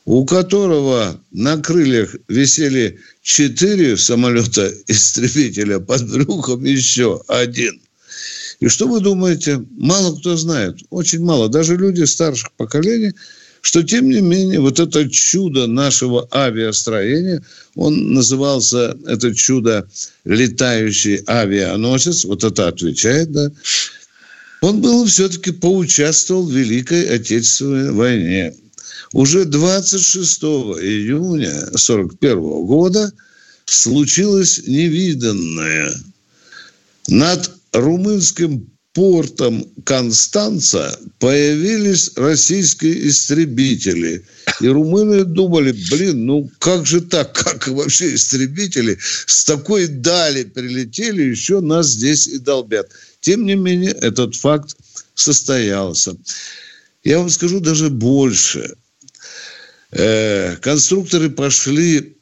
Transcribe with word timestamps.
у 0.05 0.25
которого 0.25 1.21
на 1.31 1.57
крыльях 1.59 2.17
висели 2.29 2.99
четыре 3.23 3.97
самолета 3.97 4.73
истребителя, 4.87 5.79
под 5.89 6.11
брюхом 6.11 6.65
еще 6.65 7.23
один. 7.29 7.81
И 8.61 8.67
что 8.67 8.89
вы 8.89 9.01
думаете? 9.01 9.65
Мало 9.71 10.19
кто 10.19 10.37
знает, 10.37 10.79
очень 10.91 11.25
мало. 11.25 11.49
Даже 11.49 11.77
люди 11.77 12.03
старших 12.05 12.53
поколений– 12.53 13.13
что, 13.61 13.83
тем 13.83 14.09
не 14.09 14.21
менее, 14.21 14.61
вот 14.61 14.81
это 14.81 15.09
чудо 15.09 15.67
нашего 15.67 16.29
авиастроения, 16.33 17.43
он 17.75 18.15
назывался, 18.15 18.97
это 19.07 19.35
чудо, 19.35 19.89
летающий 20.25 21.17
авианосец, 21.27 22.25
вот 22.25 22.45
это 22.45 22.69
отвечает, 22.69 23.33
да, 23.33 23.51
он 24.61 24.81
был 24.81 25.07
все-таки 25.07 25.53
поучаствовал 25.53 26.45
в 26.45 26.53
Великой 26.53 27.05
Отечественной 27.05 27.93
войне. 27.93 28.55
Уже 29.13 29.45
26 29.45 30.43
июня 30.43 31.51
1941 31.51 32.41
года 32.67 33.13
случилось 33.65 34.63
невиданное. 34.67 35.95
Над 37.07 37.51
румынским 37.73 38.71
портом 38.99 39.65
Констанца 39.85 40.99
появились 41.21 42.11
российские 42.17 43.07
истребители. 43.09 44.25
И 44.61 44.67
румыны 44.67 45.23
думали, 45.23 45.71
блин, 45.93 46.27
ну 46.27 46.51
как 46.59 46.85
же 46.85 47.01
так, 47.03 47.33
как 47.45 47.69
вообще 47.69 48.17
истребители 48.17 48.99
с 49.27 49.45
такой 49.45 49.87
дали 49.87 50.43
прилетели, 50.43 51.23
еще 51.23 51.61
нас 51.61 51.91
здесь 51.91 52.27
и 52.27 52.39
долбят. 52.39 52.91
Тем 53.21 53.47
не 53.47 53.55
менее, 53.55 53.93
этот 53.93 54.35
факт 54.35 54.75
состоялся. 55.15 56.17
Я 57.05 57.21
вам 57.21 57.31
скажу 57.31 57.61
даже 57.61 57.91
больше. 57.91 58.75
Э, 59.93 60.57
конструкторы 60.57 61.31
пошли 61.31 62.17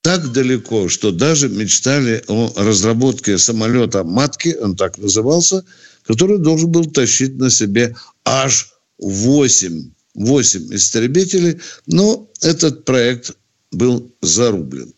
так 0.00 0.32
далеко, 0.32 0.88
что 0.88 1.10
даже 1.10 1.50
мечтали 1.50 2.24
о 2.28 2.50
разработке 2.56 3.36
самолета 3.36 4.04
«Матки», 4.04 4.56
он 4.58 4.74
так 4.74 4.96
назывался– 4.96 5.62
который 6.06 6.38
должен 6.38 6.70
был 6.70 6.84
тащить 6.84 7.36
на 7.36 7.50
себе 7.50 7.96
аж 8.24 8.70
8, 8.98 9.90
8 10.14 10.74
истребителей, 10.74 11.60
но 11.86 12.30
этот 12.40 12.84
проект 12.84 13.32
был 13.72 14.12
зарублен. 14.20 14.92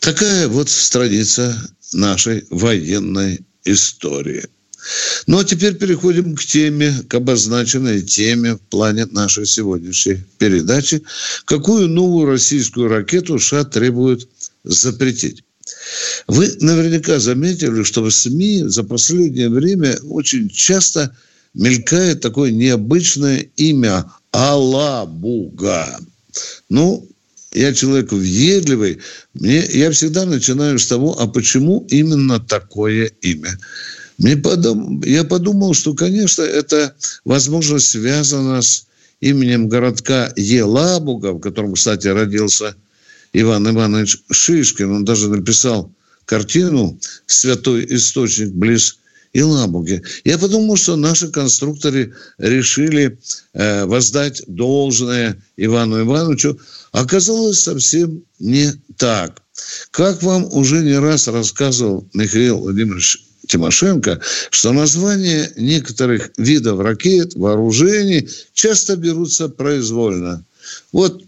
Такая 0.00 0.48
вот 0.48 0.68
страница 0.68 1.54
нашей 1.92 2.44
военной 2.50 3.40
истории. 3.64 4.44
Ну, 5.26 5.38
а 5.38 5.44
теперь 5.44 5.74
переходим 5.76 6.34
к 6.34 6.44
теме, 6.44 6.94
к 7.08 7.14
обозначенной 7.14 8.02
теме 8.02 8.54
в 8.54 8.60
плане 8.60 9.06
нашей 9.06 9.46
сегодняшней 9.46 10.18
передачи. 10.38 11.02
Какую 11.46 11.88
новую 11.88 12.26
российскую 12.26 12.88
ракету 12.88 13.38
США 13.38 13.64
требуют 13.64 14.28
запретить? 14.62 15.42
Вы 16.26 16.56
наверняка 16.60 17.18
заметили, 17.18 17.82
что 17.82 18.02
в 18.02 18.10
СМИ 18.10 18.64
за 18.66 18.84
последнее 18.84 19.48
время 19.48 19.98
очень 20.08 20.48
часто 20.48 21.14
мелькает 21.54 22.20
такое 22.20 22.50
необычное 22.50 23.46
имя 23.56 24.10
Алабуга. 24.32 25.98
Ну, 26.68 27.06
я 27.52 27.72
человек 27.72 28.12
въедливый, 28.12 28.98
мне, 29.34 29.64
я 29.66 29.90
всегда 29.92 30.24
начинаю 30.24 30.78
с 30.78 30.86
того, 30.86 31.20
а 31.20 31.26
почему 31.28 31.86
именно 31.88 32.40
такое 32.40 33.12
имя? 33.22 33.58
Мне 34.18 34.36
подум, 34.36 35.02
я 35.02 35.24
подумал, 35.24 35.74
что, 35.74 35.94
конечно, 35.94 36.42
это, 36.42 36.94
возможно, 37.24 37.78
связано 37.78 38.60
с 38.62 38.86
именем 39.20 39.68
городка 39.68 40.32
Елабуга, 40.36 41.32
в 41.32 41.40
котором, 41.40 41.74
кстати, 41.74 42.08
родился 42.08 42.74
Иван 43.34 43.68
Иванович 43.68 44.18
Шишкин. 44.30 44.90
Он 44.90 45.04
даже 45.04 45.28
написал 45.28 45.92
картину 46.24 46.98
«Святой 47.26 47.84
источник 47.90 48.52
близ 48.52 48.96
Иламуги». 49.32 50.02
Я 50.24 50.38
подумал, 50.38 50.76
что 50.76 50.96
наши 50.96 51.28
конструкторы 51.28 52.14
решили 52.38 53.18
э, 53.52 53.84
воздать 53.84 54.42
должное 54.46 55.36
Ивану 55.56 56.00
Ивановичу. 56.00 56.58
Оказалось 56.92 57.60
совсем 57.60 58.22
не 58.38 58.72
так. 58.96 59.42
Как 59.90 60.22
вам 60.22 60.44
уже 60.52 60.82
не 60.82 60.98
раз 60.98 61.26
рассказывал 61.26 62.08
Михаил 62.14 62.58
Владимирович 62.58 63.18
Тимошенко, 63.48 64.20
что 64.50 64.72
названия 64.72 65.50
некоторых 65.56 66.30
видов 66.38 66.80
ракет, 66.80 67.34
вооружений 67.34 68.28
часто 68.52 68.96
берутся 68.96 69.48
произвольно. 69.48 70.44
Вот 70.92 71.22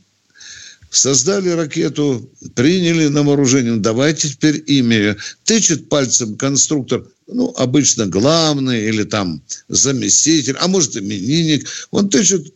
создали 0.96 1.50
ракету, 1.50 2.30
приняли 2.54 3.08
на 3.08 3.22
вооружение, 3.22 3.74
ну, 3.74 3.80
давайте 3.80 4.28
теперь 4.28 4.62
имя. 4.66 5.16
Тычет 5.44 5.88
пальцем 5.88 6.36
конструктор, 6.36 7.04
ну, 7.26 7.52
обычно 7.56 8.06
главный 8.06 8.88
или 8.88 9.04
там 9.04 9.42
заместитель, 9.68 10.56
а 10.60 10.68
может, 10.68 10.96
именинник. 10.96 11.68
Он 11.90 12.08
тычет 12.08 12.52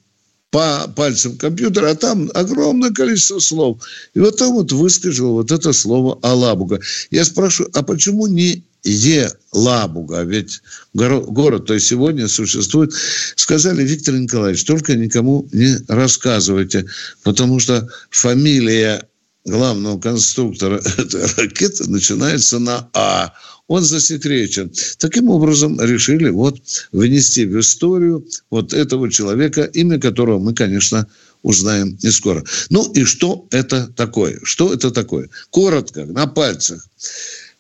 по 0.51 0.93
пальцам 0.97 1.37
компьютера, 1.37 1.91
а 1.91 1.95
там 1.95 2.31
огромное 2.35 2.91
количество 2.91 3.39
слов. 3.39 3.83
И 4.15 4.19
вот 4.19 4.37
там 4.37 4.55
вот 4.55 4.73
выскочило 4.73 5.33
вот 5.33 5.53
это 5.53 5.73
слово 5.73 6.19
«Алабуга». 6.23 6.81
Я 7.11 7.25
спрашиваю, 7.25 7.71
а 7.75 7.83
почему 7.83 8.27
не 8.27 8.65
Елабуга, 8.83 10.23
ведь 10.23 10.63
город, 10.95 11.67
то 11.67 11.75
есть 11.75 11.87
сегодня 11.87 12.29
существует. 12.29 12.93
Сказали, 13.37 13.83
Виктор 13.85 14.15
Николаевич, 14.15 14.65
только 14.65 14.95
никому 14.95 15.49
не 15.53 15.77
рассказывайте, 15.89 16.87
потому 17.23 17.61
что 17.61 17.89
фамилия 18.11 19.07
главного 19.45 19.99
конструктора 19.99 20.81
этой 20.99 21.27
ракеты 21.37 21.91
начинается 21.91 22.59
на 22.59 22.89
А. 22.95 23.33
Он 23.69 23.85
засекречен. 23.85 24.73
Таким 24.99 25.31
образом, 25.31 25.81
решили 25.81 26.29
вот 26.29 26.59
внести 26.91 27.47
в 27.47 27.61
историю 27.61 28.27
вот 28.51 28.73
этого 28.73 29.11
человека, 29.11 29.63
имя 29.63 30.01
которого 30.01 30.41
мы, 30.41 30.55
конечно, 30.55 31.07
узнаем 31.43 31.97
не 32.03 32.11
скоро. 32.11 32.45
Ну 32.69 32.91
и 32.93 33.05
что 33.05 33.47
это 33.51 33.87
такое? 33.87 34.41
Что 34.43 34.75
это 34.75 34.91
такое? 34.91 35.29
Коротко, 35.51 36.05
на 36.05 36.27
пальцах. 36.27 36.85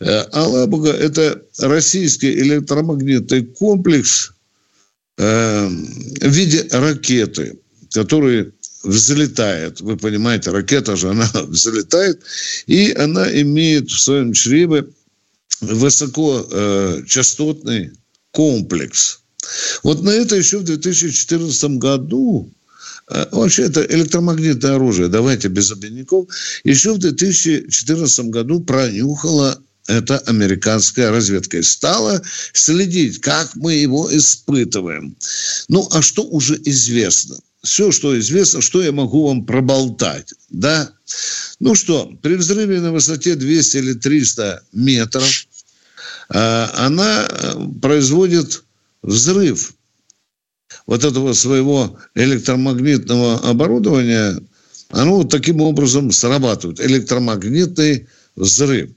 Э, 0.00 0.22
Алабуга– 0.32 0.90
это 0.92 1.42
российский 1.58 2.32
электромагнитный 2.32 3.44
комплекс, 3.44 4.32
э, 5.18 5.68
в 5.68 6.28
виде 6.28 6.66
ракеты, 6.70 7.58
которые 7.92 8.52
взлетает. 8.82 9.82
Вы 9.82 9.98
понимаете, 9.98 10.50
ракета 10.50 10.96
же, 10.96 11.10
она 11.10 11.30
взлетает, 11.48 12.22
и 12.66 12.92
она 12.92 13.30
имеет 13.42 13.90
в 13.90 14.00
своем 14.00 14.32
чреве 14.32 14.86
высокочастотный 15.60 17.86
э, 17.86 17.90
комплекс. 18.30 19.20
Вот 19.82 20.02
на 20.02 20.10
это 20.10 20.36
еще 20.36 20.58
в 20.58 20.64
2014 20.64 21.78
году 21.78 22.50
Вообще, 23.32 23.64
это 23.64 23.84
электромагнитное 23.84 24.76
оружие, 24.76 25.08
давайте 25.08 25.48
без 25.48 25.72
обиняков. 25.72 26.28
Еще 26.62 26.92
в 26.92 26.98
2014 26.98 28.26
году 28.26 28.60
пронюхала 28.60 29.60
это 29.90 30.18
американская 30.18 31.10
разведка 31.10 31.58
и 31.58 31.62
стала 31.62 32.22
следить, 32.52 33.20
как 33.20 33.54
мы 33.56 33.74
его 33.74 34.14
испытываем. 34.16 35.16
Ну, 35.68 35.88
а 35.90 36.02
что 36.02 36.22
уже 36.22 36.60
известно? 36.64 37.36
все, 37.62 37.92
что 37.92 38.18
известно, 38.18 38.60
что 38.60 38.82
я 38.82 38.92
могу 38.92 39.28
вам 39.28 39.44
проболтать. 39.44 40.32
Да? 40.48 40.92
Ну 41.58 41.74
что, 41.74 42.10
при 42.22 42.36
взрыве 42.36 42.80
на 42.80 42.92
высоте 42.92 43.34
200 43.34 43.76
или 43.76 43.92
300 43.94 44.62
метров 44.72 45.46
э, 46.30 46.66
она 46.74 47.28
производит 47.82 48.64
взрыв 49.02 49.74
вот 50.86 51.04
этого 51.04 51.32
своего 51.34 51.98
электромагнитного 52.14 53.50
оборудования, 53.50 54.40
оно 54.90 55.18
вот 55.18 55.30
таким 55.30 55.60
образом 55.60 56.10
срабатывает. 56.10 56.80
Электромагнитный 56.80 58.08
взрыв. 58.36 58.90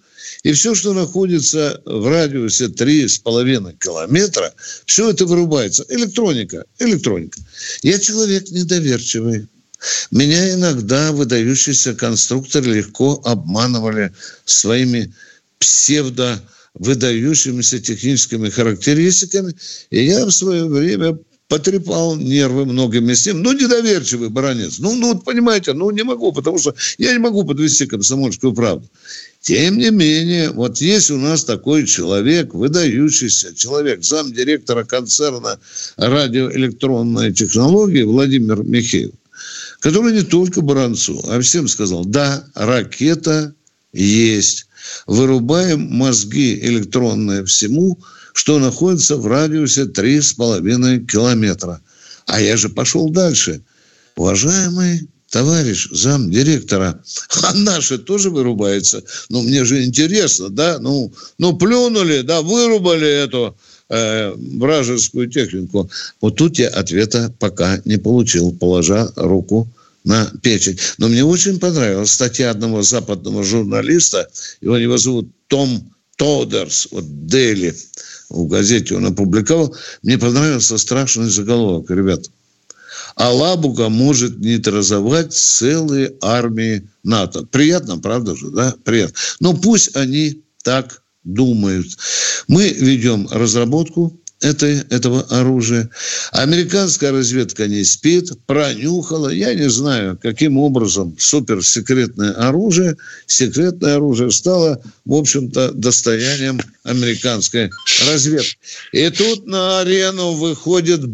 И 0.44 0.52
все, 0.52 0.76
что 0.76 0.94
находится 0.94 1.82
в 1.86 2.08
радиусе 2.08 2.66
3,5 2.66 3.78
километра, 3.80 4.54
все 4.86 5.10
это 5.10 5.26
вырубается. 5.26 5.86
Электроника, 5.90 6.66
электроника. 6.80 7.40
Я 7.82 7.98
человек 7.98 8.50
недоверчивый. 8.52 9.48
Меня 10.12 10.54
иногда 10.54 11.12
выдающиеся 11.12 11.94
конструкторы 11.94 12.74
легко 12.74 13.22
обманывали 13.26 14.14
своими 14.46 15.14
псевдо 15.60 16.42
выдающимися 16.74 17.80
техническими 17.80 18.50
характеристиками. 18.50 19.56
И 19.92 20.06
я 20.06 20.26
в 20.26 20.32
свое 20.32 20.66
время 20.66 21.18
потрепал 21.54 22.16
нервы 22.16 22.66
многим 22.66 23.06
ним. 23.06 23.44
Ну, 23.44 23.54
недоверчивый 23.54 24.30
баронец. 24.30 24.80
Ну, 24.80 24.96
ну, 24.96 25.14
вот 25.14 25.24
понимаете, 25.24 25.74
ну, 25.74 25.92
не 25.92 26.04
могу, 26.04 26.34
потому 26.34 26.58
что 26.58 26.74
я 26.98 27.12
не 27.12 27.20
могу 27.20 27.44
подвести 27.44 27.86
комсомольскую 27.86 28.54
правду. 28.54 28.90
Тем 29.40 29.78
не 29.78 29.92
менее, 29.92 30.50
вот 30.50 30.82
есть 30.82 31.12
у 31.12 31.18
нас 31.18 31.44
такой 31.44 31.86
человек, 31.86 32.56
выдающийся 32.56 33.54
человек, 33.54 34.04
замдиректора 34.04 34.84
концерна 34.84 35.60
радиоэлектронной 35.98 37.32
технологии 37.32 38.02
Владимир 38.02 38.64
Михеев, 38.64 39.12
который 39.80 40.12
не 40.12 40.24
только 40.24 40.62
Баранцу, 40.62 41.24
а 41.30 41.40
всем 41.40 41.68
сказал, 41.68 42.04
да, 42.04 42.48
ракета 42.56 43.54
есть. 43.94 44.66
Вырубаем 45.06 45.82
мозги 45.82 46.58
электронные 46.64 47.46
всему, 47.46 48.00
что 48.34 48.60
находится 48.60 49.16
в 49.18 49.28
радиусе 49.28 49.84
3,5 49.84 51.06
километра. 51.06 51.82
А 52.26 52.42
я 52.42 52.58
же 52.58 52.70
пошел 52.70 53.10
дальше. 53.10 53.62
Уважаемый 54.16 55.08
товарищ 55.30 55.90
замдиректора, 55.92 57.02
а 57.44 57.54
наши 57.54 57.98
тоже 57.98 58.30
вырубается. 58.30 59.04
Ну, 59.30 59.42
мне 59.42 59.66
же 59.66 59.84
интересно, 59.84 60.50
да? 60.50 60.78
Ну, 60.80 61.12
ну 61.40 61.58
плюнули, 61.58 62.22
да, 62.22 62.42
вырубали 62.42 63.08
эту 63.08 63.58
э, 63.90 64.34
вражескую 64.36 65.30
технику. 65.30 65.90
Вот 66.22 66.36
тут 66.36 66.60
я 66.60 66.70
ответа 66.70 67.34
пока 67.40 67.82
не 67.86 67.98
получил, 67.98 68.52
положа 68.52 69.12
руку 69.16 69.68
на 70.04 70.30
печень. 70.44 70.78
Но 70.98 71.08
мне 71.08 71.24
очень 71.24 71.60
понравилась 71.60 72.12
статья 72.12 72.52
одного 72.52 72.84
западного 72.84 73.44
журналиста, 73.44 74.30
его 74.62 74.78
его 74.78 74.98
зовут 74.98 75.30
Том 75.48 75.92
Тодерс, 76.18 76.90
вот 76.92 77.26
Дели, 77.26 77.76
в 78.34 78.48
газете 78.48 78.96
он 78.96 79.06
опубликовал. 79.06 79.76
Мне 80.02 80.18
понравился 80.18 80.78
страшный 80.78 81.30
заголовок, 81.30 81.90
ребята– 81.90 82.30
Алабуга 83.16 83.90
может 83.90 84.40
нейтрализовать 84.40 85.34
целые 85.34 86.16
армии 86.22 86.88
НАТО. 87.04 87.46
Приятно, 87.46 88.00
правда 88.00 88.36
же, 88.36 88.50
да? 88.50 88.76
Приятно. 88.84 89.16
Но 89.40 89.54
пусть 89.54 89.96
они 89.96 90.44
так 90.64 91.04
думают. 91.24 91.88
Мы 92.48 92.70
ведем 92.70 93.28
разработку 93.32 94.20
этой, 94.44 94.80
этого 94.90 95.22
оружия. 95.30 95.90
Американская 96.32 97.12
разведка 97.12 97.68
не 97.68 97.84
спит, 97.84 98.32
пронюхала. 98.46 99.30
Я 99.30 99.54
не 99.54 99.70
знаю, 99.70 100.20
каким 100.22 100.58
образом 100.58 101.16
суперсекретное 101.18 102.34
оружие, 102.34 102.98
секретное 103.26 103.96
оружие 103.96 104.32
стало, 104.32 104.82
в 105.06 105.14
общем-то, 105.14 105.72
достоянием 105.72 106.60
американской 106.84 107.72
разведки. 108.08 108.58
И 108.92 109.10
тут 109.10 109.48
на 109.48 109.80
арену 109.80 110.34
выходит 110.34 111.08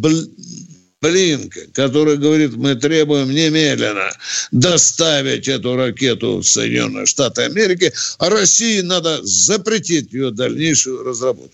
Блинкен, 1.02 1.72
который 1.72 2.18
говорит, 2.18 2.56
мы 2.56 2.76
требуем 2.76 3.30
немедленно 3.30 4.12
доставить 4.52 5.48
эту 5.48 5.76
ракету 5.76 6.38
в 6.38 6.44
Соединенные 6.44 7.06
Штаты 7.06 7.44
Америки, 7.44 7.94
а 8.18 8.30
России 8.30 8.82
надо 8.82 9.20
запретить 9.24 10.12
ее 10.12 10.32
дальнейшую 10.32 11.04
разработку. 11.04 11.54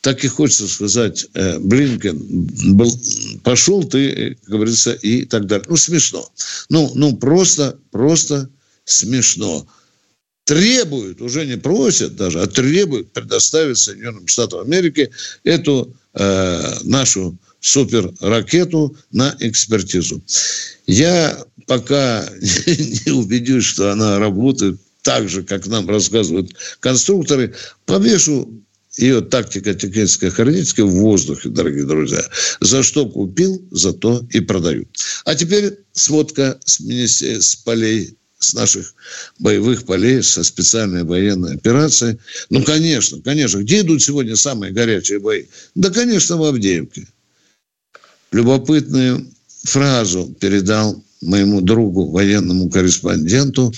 Так 0.00 0.24
и 0.24 0.28
хочется 0.28 0.66
сказать, 0.66 1.26
э, 1.34 1.58
Блинкен, 1.58 2.18
был, 2.74 2.90
пошел 3.44 3.84
ты, 3.84 4.34
как 4.42 4.54
говорится, 4.54 4.92
и 4.92 5.24
так 5.24 5.46
далее. 5.46 5.66
Ну, 5.68 5.76
смешно. 5.76 6.26
Ну, 6.70 6.90
ну 6.94 7.16
просто, 7.16 7.78
просто 7.90 8.48
смешно. 8.84 9.66
Требуют, 10.44 11.20
уже 11.20 11.44
не 11.46 11.58
просят 11.58 12.16
даже, 12.16 12.40
а 12.40 12.46
требуют 12.46 13.12
предоставить 13.12 13.76
Соединенным 13.76 14.26
Штатам 14.26 14.60
Америки 14.60 15.10
эту 15.44 15.94
э, 16.14 16.78
нашу 16.84 17.38
суперракету 17.60 18.96
на 19.12 19.36
экспертизу. 19.38 20.22
Я 20.86 21.44
пока 21.66 22.26
не 22.66 23.12
убедюсь, 23.12 23.64
что 23.64 23.92
она 23.92 24.18
работает 24.18 24.80
так 25.02 25.28
же, 25.28 25.42
как 25.42 25.66
нам 25.66 25.88
рассказывают 25.88 26.54
конструкторы, 26.80 27.54
повешу 27.84 28.62
ее 28.96 29.20
тактика 29.20 29.74
техническая 29.74 30.30
хранительская 30.30 30.84
в 30.84 30.90
воздухе, 30.90 31.48
дорогие 31.48 31.84
друзья. 31.84 32.22
За 32.60 32.82
что 32.82 33.08
купил, 33.08 33.62
за 33.70 33.92
то 33.92 34.26
и 34.30 34.40
продаю. 34.40 34.86
А 35.24 35.34
теперь 35.34 35.78
сводка 35.92 36.58
с, 36.64 36.80
с 36.80 37.56
полей 37.56 38.16
с 38.40 38.54
наших 38.54 38.94
боевых 39.38 39.84
полей, 39.84 40.22
со 40.22 40.42
специальной 40.42 41.04
военной 41.04 41.56
операцией. 41.56 42.18
Ну, 42.48 42.64
конечно, 42.64 43.20
конечно. 43.20 43.58
Где 43.58 43.80
идут 43.80 44.02
сегодня 44.02 44.34
самые 44.34 44.72
горячие 44.72 45.20
бои? 45.20 45.44
Да, 45.74 45.90
конечно, 45.90 46.38
в 46.38 46.44
Авдеевке 46.44 47.06
любопытную 48.32 49.26
фразу 49.64 50.34
передал 50.40 51.04
моему 51.20 51.60
другу, 51.60 52.10
военному 52.10 52.70
корреспонденту, 52.70 53.72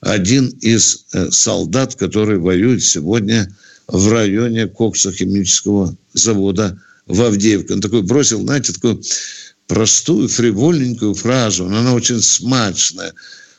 один 0.00 0.48
из 0.60 1.04
э, 1.12 1.30
солдат, 1.30 1.94
который 1.94 2.38
воюет 2.38 2.82
сегодня 2.82 3.54
в 3.88 4.12
районе 4.12 4.66
коксохимического 4.66 5.96
завода 6.12 6.80
в 7.06 7.22
Авдеевке. 7.22 7.74
Он 7.74 7.80
такой 7.80 8.02
бросил, 8.02 8.42
знаете, 8.42 8.72
такую 8.72 9.02
простую, 9.66 10.28
фривольненькую 10.28 11.14
фразу, 11.14 11.66
но 11.66 11.78
она 11.78 11.94
очень 11.94 12.20
смачная. 12.20 13.12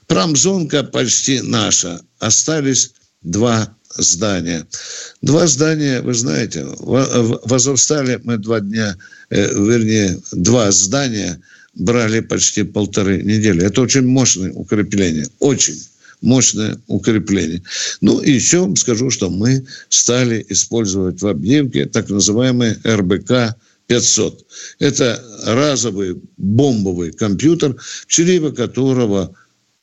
Промзонка 0.07 0.83
почти 0.83 1.41
наша. 1.41 2.01
Остались 2.19 2.91
два 3.21 3.73
здания. 3.95 4.65
Два 5.21 5.47
здания, 5.47 6.01
вы 6.01 6.13
знаете, 6.13 6.65
в 6.79 7.53
Азовстале 7.53 8.19
мы 8.23 8.37
два 8.37 8.59
дня, 8.59 8.95
э, 9.29 9.53
вернее, 9.53 10.19
два 10.31 10.71
здания 10.71 11.41
брали 11.73 12.21
почти 12.21 12.63
полторы 12.63 13.21
недели. 13.21 13.65
Это 13.65 13.81
очень 13.81 14.05
мощное 14.07 14.51
укрепление. 14.51 15.27
Очень 15.39 15.79
мощное 16.21 16.79
укрепление. 16.87 17.63
Ну, 18.01 18.19
и 18.19 18.31
еще 18.31 18.73
скажу, 18.75 19.09
что 19.09 19.29
мы 19.29 19.65
стали 19.89 20.45
использовать 20.49 21.21
в 21.21 21.27
Абдеевке 21.27 21.85
так 21.85 22.09
называемый 22.09 22.75
РБК 22.85 23.55
500. 23.87 24.45
Это 24.79 25.23
разовый 25.45 26.21
бомбовый 26.37 27.11
компьютер, 27.11 27.75
в 27.77 28.05
чреве 28.07 28.51
которого 28.51 29.35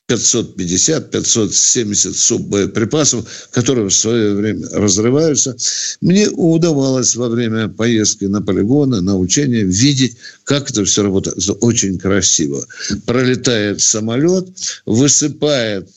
550-570 0.09 2.12
суббоеприпасов, 2.12 3.49
которые 3.50 3.88
в 3.88 3.95
свое 3.95 4.35
время 4.35 4.69
разрываются. 4.71 5.57
Мне 6.03 6.29
удавалось 6.29 7.17
во 7.17 7.31
время 7.31 7.69
поездки 7.69 8.26
на 8.26 8.43
полигоны, 8.43 9.00
на 9.00 9.17
учения 9.17 9.62
видеть, 9.62 10.19
как 10.45 10.71
это 10.71 10.85
все 10.85 11.03
работает. 11.03 11.38
Это 11.38 11.55
очень 11.55 11.99
красиво. 11.99 12.67
Пролетает 13.07 13.81
самолет, 13.81 14.47
высыпает 14.85 15.88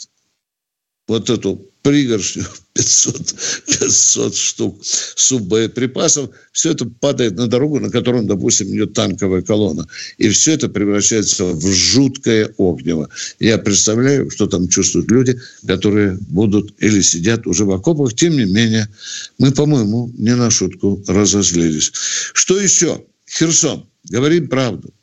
вот 1.07 1.29
эту 1.29 1.65
пригоршню 1.83 2.43
500, 2.73 3.35
500 3.65 4.35
штук 4.35 4.81
суббоеприпасов. 4.83 6.29
Все 6.51 6.71
это 6.71 6.85
падает 6.85 7.37
на 7.37 7.47
дорогу, 7.47 7.79
на 7.79 7.89
которой, 7.89 8.23
допустим, 8.25 8.67
идет 8.75 8.93
танковая 8.93 9.41
колонна. 9.41 9.87
И 10.17 10.29
все 10.29 10.53
это 10.53 10.67
превращается 10.67 11.45
в 11.45 11.65
жуткое 11.65 12.53
огнево. 12.57 13.09
Я 13.39 13.57
представляю, 13.57 14.29
что 14.29 14.47
там 14.47 14.67
чувствуют 14.67 15.09
люди, 15.09 15.39
которые 15.65 16.17
будут 16.29 16.73
или 16.79 17.01
сидят 17.01 17.47
уже 17.47 17.63
в 17.63 17.71
окопах. 17.71 18.13
Тем 18.13 18.35
не 18.35 18.45
менее, 18.45 18.89
мы, 19.37 19.51
по-моему, 19.51 20.11
не 20.17 20.35
на 20.35 20.51
шутку 20.51 21.01
разозлились. 21.07 21.91
Что 22.33 22.59
еще? 22.59 23.05
Херсон. 23.29 23.87
Говорим 24.09 24.47
правду. 24.49 24.93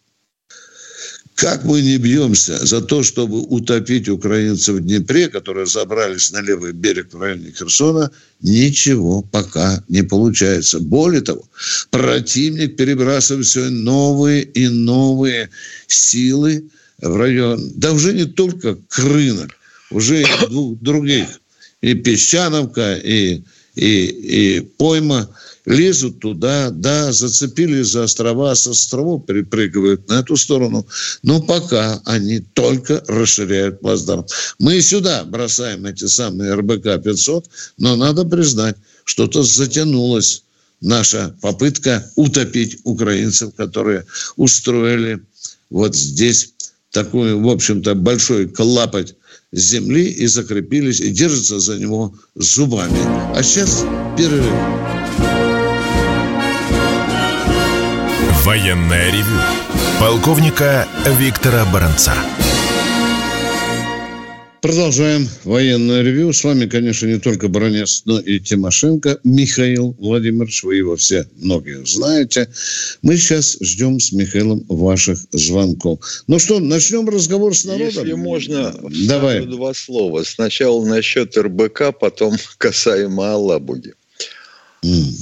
Как 1.35 1.65
мы 1.65 1.83
не 1.83 1.97
бьемся 1.97 2.65
за 2.65 2.81
то, 2.81 3.03
чтобы 3.03 3.41
утопить 3.41 4.09
украинцев 4.09 4.77
в 4.77 4.81
Днепре, 4.81 5.29
которые 5.29 5.67
забрались 5.67 6.31
на 6.31 6.41
левый 6.41 6.73
берег 6.73 7.13
в 7.13 7.21
районе 7.21 7.51
Херсона, 7.51 8.13
ничего 8.41 9.23
пока 9.23 9.83
не 9.89 10.03
получается. 10.03 10.79
Более 10.79 11.23
того, 11.23 11.45
противник 11.91 12.77
перебрасывает 12.77 13.47
все 13.47 13.69
новые 13.69 14.45
и 14.45 14.69
новые 14.69 15.51
силы 15.89 16.69
в 17.03 17.17
район, 17.17 17.73
да 17.75 17.93
уже 17.93 18.13
не 18.13 18.27
только 18.27 18.77
к 18.77 18.99
рынок, 19.01 19.51
уже 19.91 20.23
и 20.23 20.27
других. 20.81 21.27
И 21.81 21.95
Песчановка, 21.95 22.95
и, 22.95 23.43
и, 23.75 24.05
и 24.07 24.61
Пойма– 24.61 25.29
лезут 25.67 26.21
туда, 26.21 26.71
да, 26.71 27.13
зацепились 27.13 27.89
за 27.89 28.05
острова, 28.05 28.55
с 28.55 28.67
островов 28.67 29.27
перепрыгивают 29.27 30.09
на 30.09 30.21
эту 30.21 30.37
сторону. 30.37 30.87
Но 31.23 31.41
пока 31.41 32.01
они 32.05 32.41
только 32.41 33.03
расширяют 33.07 33.81
плацдарм. 33.81 34.27
Мы 34.59 34.77
и 34.77 34.83
сюда 34.83 35.25
бросаем 35.25 35.87
эти 35.87 36.07
самые 36.07 36.55
РБК-500, 36.55 37.45
но 37.79 37.97
надо 37.97 38.25
признать, 38.25 38.77
что-то 39.05 39.43
затянулось 39.43 40.43
наша 40.81 41.35
попытка 41.41 42.11
утопить 42.15 42.79
украинцев, 42.85 43.55
которые 43.55 44.05
устроили 44.37 45.21
вот 45.71 45.97
здесь 45.97 46.55
такой, 46.91 47.35
в 47.35 47.49
общем-то, 47.49 47.95
большой 47.95 48.49
клапоть 48.49 49.17
земли 49.53 50.05
и 50.05 50.27
закрепились, 50.27 51.01
и 51.01 51.11
держатся 51.11 51.59
за 51.59 51.79
него 51.79 52.15
зубами. 52.35 52.99
А 53.35 53.43
сейчас 53.43 53.85
перерыв. 54.17 54.84
Военное 58.45 59.11
ревю 59.11 59.41
полковника 59.99 60.87
Виктора 61.19 61.65
Баранца. 61.73 62.13
Продолжаем 64.61 65.27
военное 65.45 66.03
ревю. 66.03 66.31
С 66.35 66.45
вами, 66.45 66.67
конечно, 66.67 67.07
не 67.07 67.19
только 67.19 67.49
Баранец, 67.49 68.03
но 68.05 68.21
и 68.21 68.39
Тимошенко. 68.39 69.19
Михаил 69.25 69.97
Владимирович, 69.99 70.63
вы 70.63 70.77
его 70.77 70.95
все 70.97 71.27
многие 71.37 71.87
знаете. 71.87 72.51
Мы 73.01 73.17
сейчас 73.17 73.57
ждем 73.63 73.99
с 73.99 74.13
Михаилом 74.13 74.63
ваших 74.69 75.21
звонков. 75.33 76.01
Ну 76.27 76.39
что, 76.39 76.61
начнем 76.61 77.09
разговор 77.09 77.57
с 77.57 77.65
народом? 77.65 77.87
Если 77.87 78.13
можно, 78.13 78.75
Давай. 79.09 79.47
два 79.47 79.73
слова. 79.73 80.23
Сначала 80.23 80.85
насчет 80.85 81.35
РБК, 81.35 81.99
потом 81.99 82.37
касаемо 82.59 83.33
Алабуги. 83.33 83.95
Mm. 84.85 85.15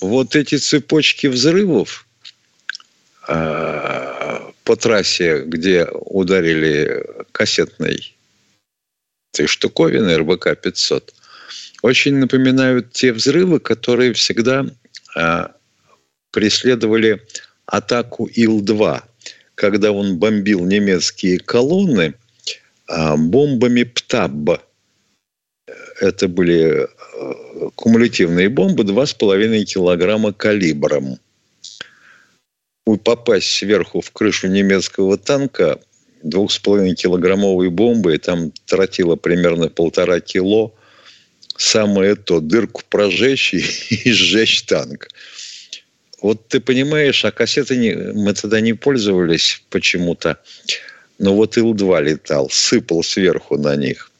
Вот 0.00 0.36
эти 0.36 0.56
цепочки 0.56 1.26
взрывов, 1.26 2.06
по 4.64 4.76
трассе, 4.76 5.42
где 5.44 5.86
ударили 5.86 7.04
кассетной 7.32 8.16
этой 9.32 9.46
штуковины 9.46 10.10
РБК-500, 10.18 11.12
очень 11.82 12.16
напоминают 12.16 12.92
те 12.92 13.12
взрывы, 13.12 13.58
которые 13.60 14.12
всегда 14.12 14.66
э, 15.16 15.46
преследовали 16.30 17.22
атаку 17.66 18.26
Ил-2, 18.26 19.02
когда 19.54 19.90
он 19.90 20.18
бомбил 20.18 20.64
немецкие 20.64 21.38
колонны 21.38 22.14
э, 22.88 23.16
бомбами 23.16 23.82
ПТАБ. 23.82 24.62
Это 26.00 26.28
были 26.28 26.86
э, 26.86 27.70
кумулятивные 27.74 28.48
бомбы 28.48 28.84
2,5 28.84 29.64
килограмма 29.64 30.32
калибром– 30.32 31.18
попасть 32.84 33.48
сверху 33.48 34.00
в 34.00 34.10
крышу 34.10 34.48
немецкого 34.48 35.16
танка 35.16 35.80
двух 36.22 36.52
с 36.52 36.58
половиной 36.58 36.94
килограммовой 36.94 37.68
бомбы, 37.68 38.14
и 38.14 38.18
там 38.18 38.52
тратило 38.66 39.16
примерно 39.16 39.68
полтора 39.68 40.20
кило, 40.20 40.74
самое 41.56 42.14
то, 42.14 42.40
дырку 42.40 42.82
прожечь 42.88 43.54
и, 43.54 43.58
и 43.90 44.12
сжечь 44.12 44.62
танк. 44.62 45.08
Вот 46.20 46.46
ты 46.46 46.60
понимаешь, 46.60 47.24
а 47.24 47.32
кассеты 47.32 47.76
не, 47.76 47.94
мы 47.94 48.32
тогда 48.34 48.60
не 48.60 48.74
пользовались 48.74 49.62
почему-то. 49.70 50.38
Но 51.18 51.34
вот 51.34 51.56
Ил-2 51.56 52.02
летал, 52.02 52.48
сыпал 52.50 53.02
сверху 53.02 53.56
на 53.56 53.74
них. 53.74 54.10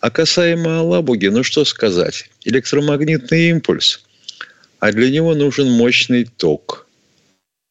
А 0.00 0.10
касаемо 0.10 0.80
Алабуги, 0.80 1.26
ну 1.26 1.42
что 1.42 1.64
сказать? 1.64 2.30
Электромагнитный 2.44 3.50
импульс. 3.50 4.02
А 4.78 4.92
для 4.92 5.10
него 5.10 5.34
нужен 5.34 5.70
мощный 5.70 6.24
ток– 6.24 6.82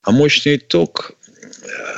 а 0.04 0.12
мощный 0.12 0.58
ток 0.58 1.16
э, 1.42 1.94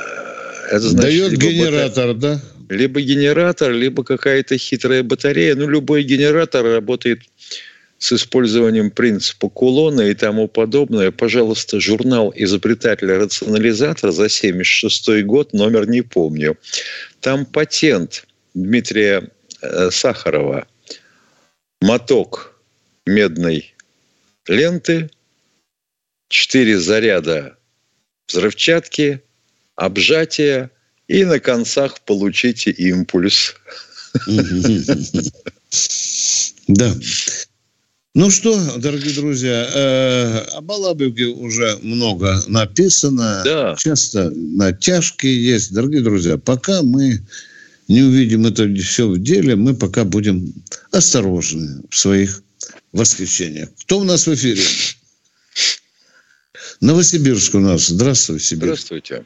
это 0.70 0.80
значит, 0.80 1.00
дает 1.00 1.32
генератор, 1.38 2.14
батарея, 2.14 2.40
да? 2.68 2.74
Либо 2.74 3.00
генератор, 3.00 3.72
либо 3.72 4.04
какая-то 4.04 4.56
хитрая 4.58 5.02
батарея. 5.02 5.54
Ну, 5.54 5.68
любой 5.68 6.02
генератор 6.02 6.64
работает 6.64 7.22
с 7.98 8.12
использованием 8.12 8.90
принципа 8.90 9.48
кулона 9.48 10.02
и 10.02 10.14
тому 10.14 10.48
подобное. 10.48 11.10
Пожалуйста, 11.10 11.80
журнал 11.80 12.32
изобретателя 12.36 13.18
рационализатора 13.18 14.12
за 14.12 14.28
76 14.28 15.22
год, 15.24 15.52
номер 15.52 15.88
не 15.88 16.02
помню. 16.02 16.56
Там 17.20 17.46
патент 17.46 18.26
Дмитрия 18.54 19.30
э, 19.62 19.90
Сахарова. 19.90 20.66
Моток 21.80 22.58
медной 23.04 23.74
ленты, 24.48 25.10
четыре 26.28 26.78
заряда 26.78 27.56
взрывчатки, 28.28 29.22
обжатия 29.74 30.70
и 31.08 31.24
на 31.24 31.40
концах 31.40 32.00
получите 32.04 32.70
импульс. 32.70 33.54
Да. 36.68 36.92
Ну 38.16 38.30
что, 38.30 38.58
дорогие 38.78 39.14
друзья, 39.14 39.70
э, 39.72 40.38
о 40.56 40.60
Балабюге 40.62 41.26
уже 41.26 41.78
много 41.82 42.42
написано. 42.48 43.42
Да. 43.44 43.76
Часто 43.78 44.30
натяжки 44.30 45.26
есть. 45.26 45.72
Дорогие 45.72 46.00
друзья, 46.00 46.38
пока 46.38 46.82
мы 46.82 47.20
не 47.88 48.02
увидим 48.02 48.46
это 48.46 48.66
все 48.76 49.06
в 49.06 49.18
деле, 49.18 49.54
мы 49.54 49.74
пока 49.74 50.04
будем 50.04 50.52
осторожны 50.90 51.82
в 51.90 51.96
своих 51.96 52.42
восхищениях. 52.92 53.68
Кто 53.82 54.00
у 54.00 54.04
нас 54.04 54.26
в 54.26 54.34
эфире? 54.34 54.62
Новосибирск 56.80 57.54
у 57.54 57.60
нас. 57.60 57.88
Здравствуйте, 57.88 58.44
Сибирь. 58.44 58.64
Здравствуйте. 58.64 59.24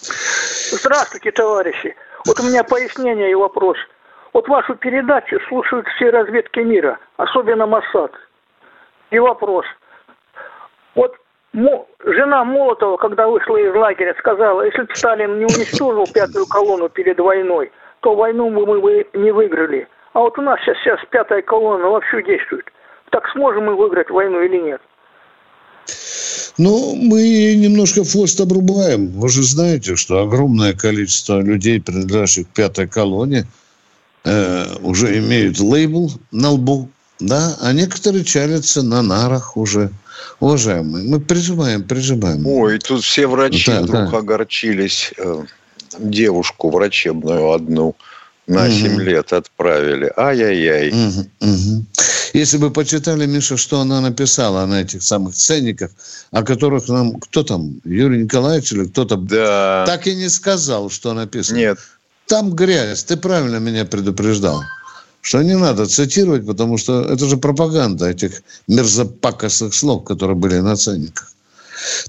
Здравствуйте, 0.00 1.30
товарищи. 1.32 1.94
Вот 2.26 2.40
у 2.40 2.42
меня 2.44 2.64
пояснение 2.64 3.30
и 3.30 3.34
вопрос. 3.34 3.76
Вот 4.32 4.48
вашу 4.48 4.74
передачу 4.74 5.38
слушают 5.48 5.86
все 5.96 6.10
разведки 6.10 6.60
мира, 6.60 6.98
особенно 7.16 7.66
Моссад. 7.66 8.12
И 9.10 9.18
вопрос. 9.18 9.64
Вот 10.94 11.16
жена 12.04 12.44
Молотова, 12.44 12.96
когда 12.96 13.28
вышла 13.28 13.56
из 13.56 13.74
лагеря, 13.74 14.14
сказала, 14.18 14.62
если 14.62 14.82
бы 14.82 14.94
Сталин 14.94 15.38
не 15.38 15.44
уничтожил 15.44 16.06
пятую 16.12 16.46
колонну 16.46 16.88
перед 16.88 17.18
войной, 17.18 17.72
то 18.00 18.14
войну 18.14 18.50
мы 18.50 18.66
бы 18.66 19.06
не 19.14 19.30
выиграли. 19.30 19.88
А 20.12 20.20
вот 20.20 20.38
у 20.38 20.42
нас 20.42 20.60
сейчас, 20.60 20.76
сейчас 20.78 21.00
пятая 21.10 21.42
колонна 21.42 21.88
вообще 21.88 22.22
действует. 22.22 22.70
Так 23.10 23.28
сможем 23.32 23.66
мы 23.66 23.74
выиграть 23.74 24.10
войну 24.10 24.40
или 24.40 24.56
нет? 24.56 24.80
Ну, 26.58 26.96
мы 26.96 27.54
немножко 27.54 28.04
хвост 28.04 28.40
обрубаем. 28.40 29.08
Вы 29.08 29.28
же 29.28 29.42
знаете, 29.42 29.96
что 29.96 30.22
огромное 30.22 30.72
количество 30.72 31.40
людей, 31.40 31.80
принадлежащих 31.80 32.46
пятой 32.48 32.88
колонии, 32.88 33.46
э, 34.24 34.76
уже 34.80 35.18
имеют 35.18 35.60
лейбл 35.60 36.12
на 36.32 36.50
лбу, 36.52 36.88
да, 37.20 37.56
а 37.60 37.72
некоторые 37.72 38.24
чалятся 38.24 38.82
на 38.82 39.02
нарах 39.02 39.56
уже. 39.56 39.90
Уважаемые, 40.40 41.04
мы 41.04 41.20
прижимаем, 41.20 41.84
прижимаем. 41.84 42.46
Ой, 42.46 42.78
тут 42.78 43.04
все 43.04 43.26
врачи 43.26 43.70
да, 43.70 43.82
вдруг 43.82 44.10
да. 44.10 44.18
огорчились. 44.18 45.12
Э, 45.18 45.42
девушку 45.98 46.70
врачебную 46.70 47.52
одну 47.52 47.96
на 48.46 48.64
угу. 48.64 48.72
7 48.72 49.00
лет 49.00 49.32
отправили. 49.32 50.12
Ай-яй-яй. 50.16 50.90
Угу, 50.90 51.26
угу. 51.40 51.84
Если 52.36 52.58
бы 52.58 52.70
почитали, 52.70 53.24
Миша, 53.24 53.56
что 53.56 53.80
она 53.80 54.02
написала 54.02 54.66
на 54.66 54.82
этих 54.82 55.02
самых 55.02 55.34
ценниках, 55.34 55.90
о 56.32 56.42
которых 56.42 56.86
нам 56.88 57.18
кто 57.18 57.42
там, 57.42 57.80
Юрий 57.84 58.24
Николаевич 58.24 58.72
или 58.72 58.84
кто-то 58.84 59.16
да. 59.16 59.84
так 59.86 60.06
и 60.06 60.14
не 60.14 60.28
сказал, 60.28 60.90
что 60.90 61.14
написано. 61.14 61.56
Нет. 61.56 61.78
Там 62.26 62.52
грязь. 62.52 63.04
Ты 63.04 63.16
правильно 63.16 63.56
меня 63.56 63.84
предупреждал 63.84 64.62
что 65.22 65.42
не 65.42 65.56
надо 65.56 65.86
цитировать, 65.86 66.46
потому 66.46 66.78
что 66.78 67.02
это 67.02 67.26
же 67.26 67.36
пропаганда 67.36 68.10
этих 68.10 68.42
мерзопакостных 68.68 69.74
слов, 69.74 70.04
которые 70.04 70.36
были 70.36 70.60
на 70.60 70.76
ценниках. 70.76 71.32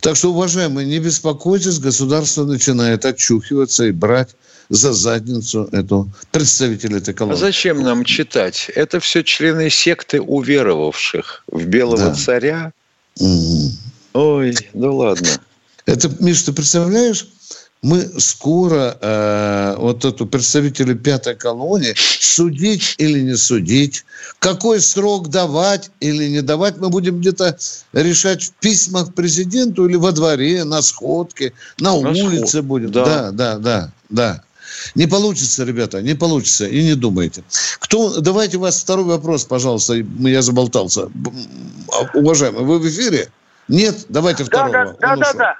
Так 0.01 0.15
что, 0.15 0.29
уважаемые, 0.29 0.85
не 0.85 0.99
беспокойтесь, 0.99 1.79
государство 1.79 2.45
начинает 2.45 3.05
очухиваться 3.05 3.85
и 3.85 3.91
брать 3.91 4.35
за 4.69 4.93
задницу 4.93 5.69
эту 5.71 6.09
представителей 6.31 6.97
этой 6.97 7.13
колонии. 7.13 7.37
А 7.37 7.39
зачем 7.39 7.81
нам 7.83 8.03
читать? 8.03 8.69
Это 8.75 8.99
все 8.99 9.23
члены 9.23 9.69
секты 9.69 10.21
уверовавших 10.21 11.43
в 11.47 11.65
белого 11.65 12.09
да. 12.09 12.15
царя. 12.15 12.73
Угу. 13.19 13.71
Ой, 14.13 14.55
ну 14.73 14.95
ладно. 14.95 15.27
Это, 15.85 16.11
Миш, 16.19 16.43
ты 16.43 16.51
представляешь, 16.51 17.27
мы 17.81 18.01
скоро 18.17 18.97
э, 18.99 19.75
вот 19.77 20.03
эту 20.03 20.25
представителя 20.25 20.95
пятой 20.95 21.35
колонии 21.35 21.93
судить 21.95 22.95
или 22.97 23.21
не 23.21 23.35
судить, 23.35 24.03
какой 24.39 24.81
срок 24.81 25.29
давать 25.29 25.91
или 25.99 26.27
не 26.27 26.41
давать, 26.41 26.77
мы 26.77 26.89
будем 26.89 27.19
где-то 27.19 27.57
решать 27.93 28.43
в 28.43 28.51
письмах 28.53 29.13
президенту 29.13 29.87
или 29.87 29.95
во 29.95 30.11
дворе, 30.11 30.63
на 30.63 30.81
сходке, 30.81 31.53
на, 31.79 31.99
на 32.01 32.09
улице 32.09 32.47
сход. 32.47 32.65
будем. 32.65 32.91
Да. 32.91 33.05
да, 33.05 33.31
да, 33.31 33.57
да, 33.57 33.91
да. 34.09 34.43
Не 34.95 35.07
получится, 35.07 35.63
ребята, 35.63 36.01
не 36.01 36.13
получится, 36.13 36.65
и 36.67 36.83
не 36.83 36.95
думайте. 36.95 37.43
Кто, 37.79 38.19
давайте 38.21 38.57
у 38.57 38.61
вас 38.61 38.81
второй 38.81 39.05
вопрос, 39.05 39.45
пожалуйста, 39.45 39.95
я 39.95 40.41
заболтался. 40.41 41.09
Уважаемый, 42.13 42.63
вы 42.63 42.79
в 42.79 42.87
эфире? 42.87 43.29
Нет? 43.67 44.05
Давайте. 44.09 44.45
Да, 44.45 44.69
да, 44.69 44.95
да, 44.99 45.15
да, 45.15 45.33
да. 45.33 45.55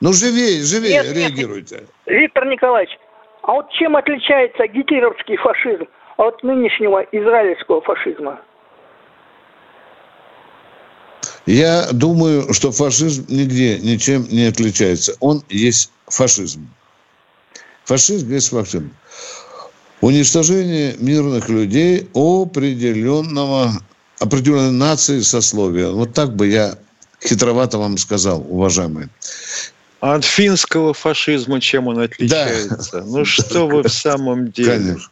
Ну, 0.00 0.12
живее, 0.12 0.62
живее 0.62 1.02
нет, 1.02 1.12
реагируйте. 1.16 1.76
Нет. 1.76 1.86
Виктор 2.06 2.44
Николаевич, 2.46 2.98
а 3.42 3.52
вот 3.52 3.70
чем 3.70 3.96
отличается 3.96 4.66
гитлеровский 4.66 5.36
фашизм 5.36 5.86
от 6.16 6.42
нынешнего 6.42 7.06
израильского 7.12 7.80
фашизма? 7.82 8.40
Я 11.46 11.88
думаю, 11.92 12.52
что 12.52 12.70
фашизм 12.72 13.26
нигде 13.28 13.78
ничем 13.78 14.26
не 14.28 14.46
отличается. 14.46 15.14
Он 15.20 15.42
есть 15.48 15.92
фашизм. 16.06 16.68
Фашизм 17.84 18.30
есть 18.30 18.48
фашизм. 18.48 18.92
Уничтожение 20.00 20.96
мирных 20.98 21.48
людей 21.48 22.08
определенного, 22.14 23.72
определенной 24.18 24.72
нации 24.72 25.20
сословия. 25.20 25.90
Вот 25.90 26.12
так 26.12 26.34
бы 26.34 26.48
я 26.48 26.76
хитровато 27.24 27.78
вам 27.78 27.98
сказал, 27.98 28.44
уважаемые. 28.48 29.08
А 30.00 30.14
от 30.16 30.24
финского 30.24 30.94
фашизма 30.94 31.60
чем 31.60 31.86
он 31.86 32.00
отличается? 32.00 33.00
Да. 33.00 33.04
Ну 33.04 33.24
что 33.24 33.68
вы 33.68 33.82
в 33.84 33.88
самом 33.88 34.50
деле? 34.50 34.70
Конечно. 34.70 35.08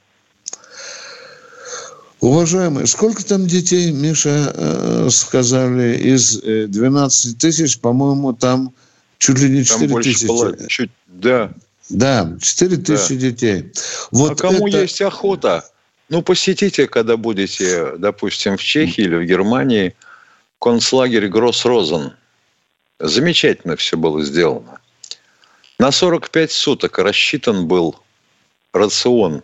Уважаемые, 2.20 2.86
сколько 2.86 3.24
там 3.24 3.46
детей, 3.46 3.92
Миша, 3.92 4.52
э, 4.54 5.08
сказали, 5.10 5.96
из 5.96 6.38
12 6.38 7.34
э, 7.34 7.38
тысяч, 7.38 7.78
по-моему, 7.78 8.34
там 8.34 8.74
чуть 9.18 9.38
ли 9.38 9.48
не 9.48 9.64
4 9.64 9.94
тысячи. 10.02 10.26
Было, 10.26 10.54
чуть, 10.68 10.90
да. 11.06 11.52
Да, 11.90 12.36
4 12.40 12.76
тысячи 12.76 13.14
да. 13.14 13.20
детей. 13.20 13.72
Вот 14.10 14.32
а 14.32 14.34
кому 14.36 14.68
это... 14.68 14.82
есть 14.82 15.02
охота? 15.02 15.68
Ну, 16.08 16.22
посетите, 16.22 16.88
когда 16.88 17.16
будете, 17.16 17.96
допустим, 17.96 18.56
в 18.56 18.62
Чехии 18.62 19.02
или 19.02 19.16
в 19.16 19.24
Германии, 19.24 19.94
концлагерь 20.60 21.28
Гросс-Розен. 21.28 22.12
Замечательно 22.98 23.76
все 23.76 23.96
было 23.96 24.22
сделано. 24.22 24.80
На 25.78 25.90
45 25.90 26.52
суток 26.52 26.98
рассчитан 26.98 27.66
был 27.66 27.96
рацион 28.72 29.42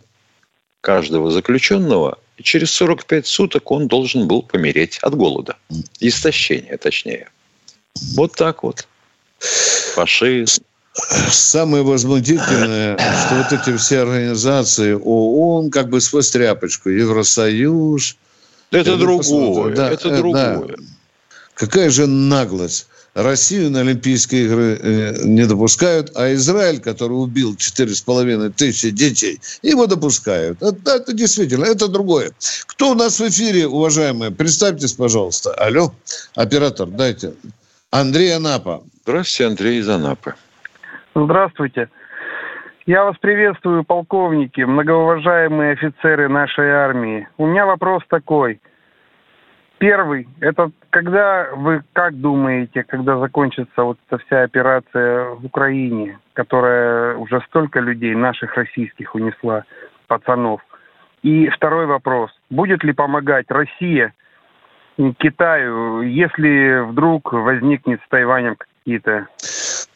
каждого 0.80 1.30
заключенного, 1.30 2.18
и 2.36 2.42
через 2.42 2.70
45 2.72 3.26
суток 3.26 3.70
он 3.70 3.88
должен 3.88 4.28
был 4.28 4.42
помереть 4.42 4.98
от 4.98 5.14
голода. 5.14 5.56
Истощения, 6.00 6.76
точнее. 6.76 7.30
Вот 8.14 8.32
так 8.34 8.62
вот. 8.62 8.86
Фашизм. 9.38 10.62
Самое 11.30 11.82
возмутительное, 11.82 12.96
что 12.96 13.34
вот 13.36 13.52
эти 13.52 13.76
все 13.76 14.00
организации 14.00 14.94
ООН, 14.94 15.70
как 15.70 15.90
бы 15.90 16.00
сквозь 16.00 16.30
тряпочку, 16.30 16.88
Евросоюз. 16.88 18.16
Это 18.70 18.96
другое. 18.96 19.74
Да, 19.74 19.90
это 19.90 20.16
другое. 20.16 20.59
Да. 20.59 20.74
Какая 21.54 21.90
же 21.90 22.06
наглость. 22.06 22.87
Россию 23.16 23.70
на 23.70 23.80
Олимпийские 23.80 24.44
игры 24.44 24.78
э, 24.82 25.24
не 25.24 25.46
допускают, 25.46 26.12
а 26.16 26.35
Израиль, 26.35 26.80
который 26.80 27.14
убил 27.14 27.54
4,5 27.54 28.52
тысячи 28.52 28.90
детей, 28.90 29.40
его 29.62 29.87
допускают. 29.87 30.61
Это, 30.62 30.96
это 30.96 31.14
действительно, 31.14 31.64
это 31.64 31.88
другое. 31.88 32.32
Кто 32.66 32.90
у 32.90 32.94
нас 32.94 33.18
в 33.18 33.26
эфире, 33.26 33.68
уважаемые? 33.68 34.32
Представьтесь, 34.32 34.92
пожалуйста. 34.92 35.54
Алло, 35.54 35.94
оператор, 36.35 36.88
дайте. 36.88 37.32
Андрей 37.90 38.37
Анапа. 38.37 38.82
Здравствуйте, 39.04 39.46
Андрей 39.46 39.80
из 39.80 39.88
Анапы. 39.88 40.35
Здравствуйте. 41.18 41.88
Я 42.85 43.05
вас 43.05 43.16
приветствую, 43.16 43.85
полковники, 43.85 44.61
многоуважаемые 44.61 45.72
офицеры 45.72 46.29
нашей 46.29 46.70
армии. 46.70 47.26
У 47.38 47.46
меня 47.46 47.64
вопрос 47.64 48.02
такой– 48.09 48.61
Первый, 49.79 50.26
это 50.40 50.70
когда 50.88 51.50
вы 51.55 51.83
как 51.92 52.18
думаете, 52.18 52.83
когда 52.83 53.18
закончится 53.18 53.83
вот 53.83 53.98
эта 54.09 54.22
вся 54.24 54.42
операция 54.42 55.31
в 55.35 55.44
Украине, 55.44 56.18
которая 56.33 57.16
уже 57.16 57.42
столько 57.48 57.81
людей, 57.81 58.14
наших 58.14 58.55
российских, 58.55 59.14
унесла, 59.14 59.64
пацанов. 60.07 60.62
И 61.22 61.48
второй 61.48 61.85
вопрос, 61.85 62.31
будет 62.48 62.85
ли 62.85 62.94
помогать 62.94 63.50
Россия 63.50 64.14
Китаю, 65.18 66.00
если 66.00 66.88
вдруг 66.88 67.35
возникнет 67.35 68.00
с 68.00 68.09
Тайванем 68.09 68.57
какие-то 68.57 69.26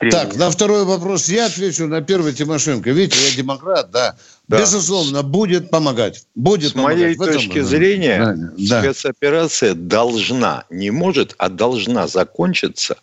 трения. 0.00 0.18
Так, 0.18 0.36
на 0.36 0.50
второй 0.50 0.84
вопрос 0.84 1.28
я 1.28 1.46
отвечу, 1.46 1.86
на 1.86 2.00
первый 2.00 2.32
Тимошенко. 2.32 2.90
Видите, 2.90 3.22
я 3.28 3.36
демократ, 3.36 3.90
да. 3.90 4.16
да. 4.48 4.58
Безусловно, 4.58 5.22
будет 5.22 5.70
помогать. 5.70 6.26
Будет 6.34 6.70
С 6.70 6.72
помогать. 6.72 6.98
моей 6.98 7.14
этом, 7.14 7.26
точки 7.26 7.60
зрения, 7.60 8.50
да, 8.56 8.82
спецоперация 8.82 9.74
должна, 9.74 10.64
не 10.70 10.90
может, 10.90 11.34
а 11.38 11.48
должна 11.48 12.08
закончиться 12.08 12.96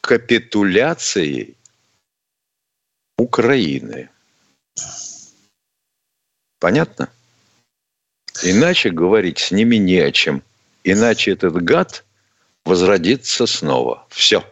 капитуляцией 0.00 1.56
Украины. 3.18 4.08
Понятно? 6.60 7.10
Иначе 8.42 8.90
говорить 8.90 9.38
с 9.38 9.50
ними 9.50 9.76
не 9.76 9.98
о 9.98 10.10
чем. 10.12 10.42
Иначе 10.82 11.32
этот 11.32 11.54
гад 11.62 12.04
возродится 12.64 13.46
снова. 13.46 14.06
Все. 14.08 14.44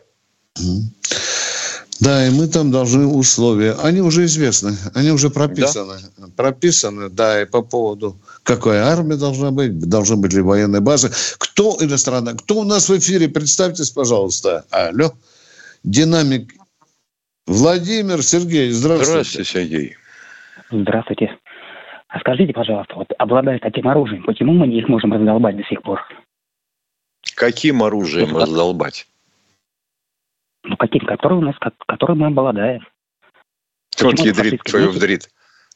Да, 2.03 2.27
и 2.27 2.31
мы 2.31 2.49
там 2.49 2.73
должны 2.73 3.07
условия. 3.07 3.75
Они 3.75 4.01
уже 4.01 4.25
известны, 4.25 4.73
они 4.93 5.13
уже 5.13 5.31
прописаны. 5.31 5.99
Да? 6.19 6.27
Прописаны, 6.37 7.09
да, 7.09 7.43
и 7.43 7.45
по 7.45 7.63
поводу, 7.63 8.17
какая 8.43 8.87
армия 8.87 9.17
должна 9.17 9.53
быть, 9.53 9.79
должны 9.79 10.17
быть 10.17 10.33
ли 10.33 10.41
военные 10.41 10.81
базы. 10.81 11.13
Кто 11.39 11.77
иностранная? 11.81 12.35
Кто 12.35 12.57
у 12.57 12.65
нас 12.65 12.89
в 12.89 12.99
эфире? 12.99 13.29
Представьтесь, 13.29 13.91
пожалуйста. 13.91 14.65
Алло. 14.71 15.13
Динамик. 15.85 16.53
Владимир 17.47 18.21
Сергей, 18.25 18.73
здравствуйте. 18.73 19.13
Здравствуйте, 19.13 19.51
Сергей. 19.51 19.97
Здравствуйте. 20.73 21.39
А 22.09 22.19
скажите, 22.19 22.53
пожалуйста, 22.53 22.95
вот 22.97 23.09
обладая 23.19 23.61
таким 23.61 23.87
оружием, 23.87 24.25
почему 24.25 24.55
мы 24.55 24.67
не 24.67 24.81
их 24.81 24.89
можем 24.89 25.13
раздолбать 25.13 25.57
до 25.57 25.63
сих 25.65 25.81
пор? 25.83 26.01
Каким 27.37 27.85
оружием 27.85 28.37
раздолбать? 28.37 29.07
Ну, 30.65 30.77
каким? 30.77 31.05
Который 31.07 31.39
у 31.39 31.41
нас, 31.41 31.57
который 31.87 32.17
мы 32.17 32.27
обладаем. 32.29 32.87
Вот 34.01 34.19
ядрит 34.21 34.63
твою 34.65 34.91
вдрит. 34.91 35.29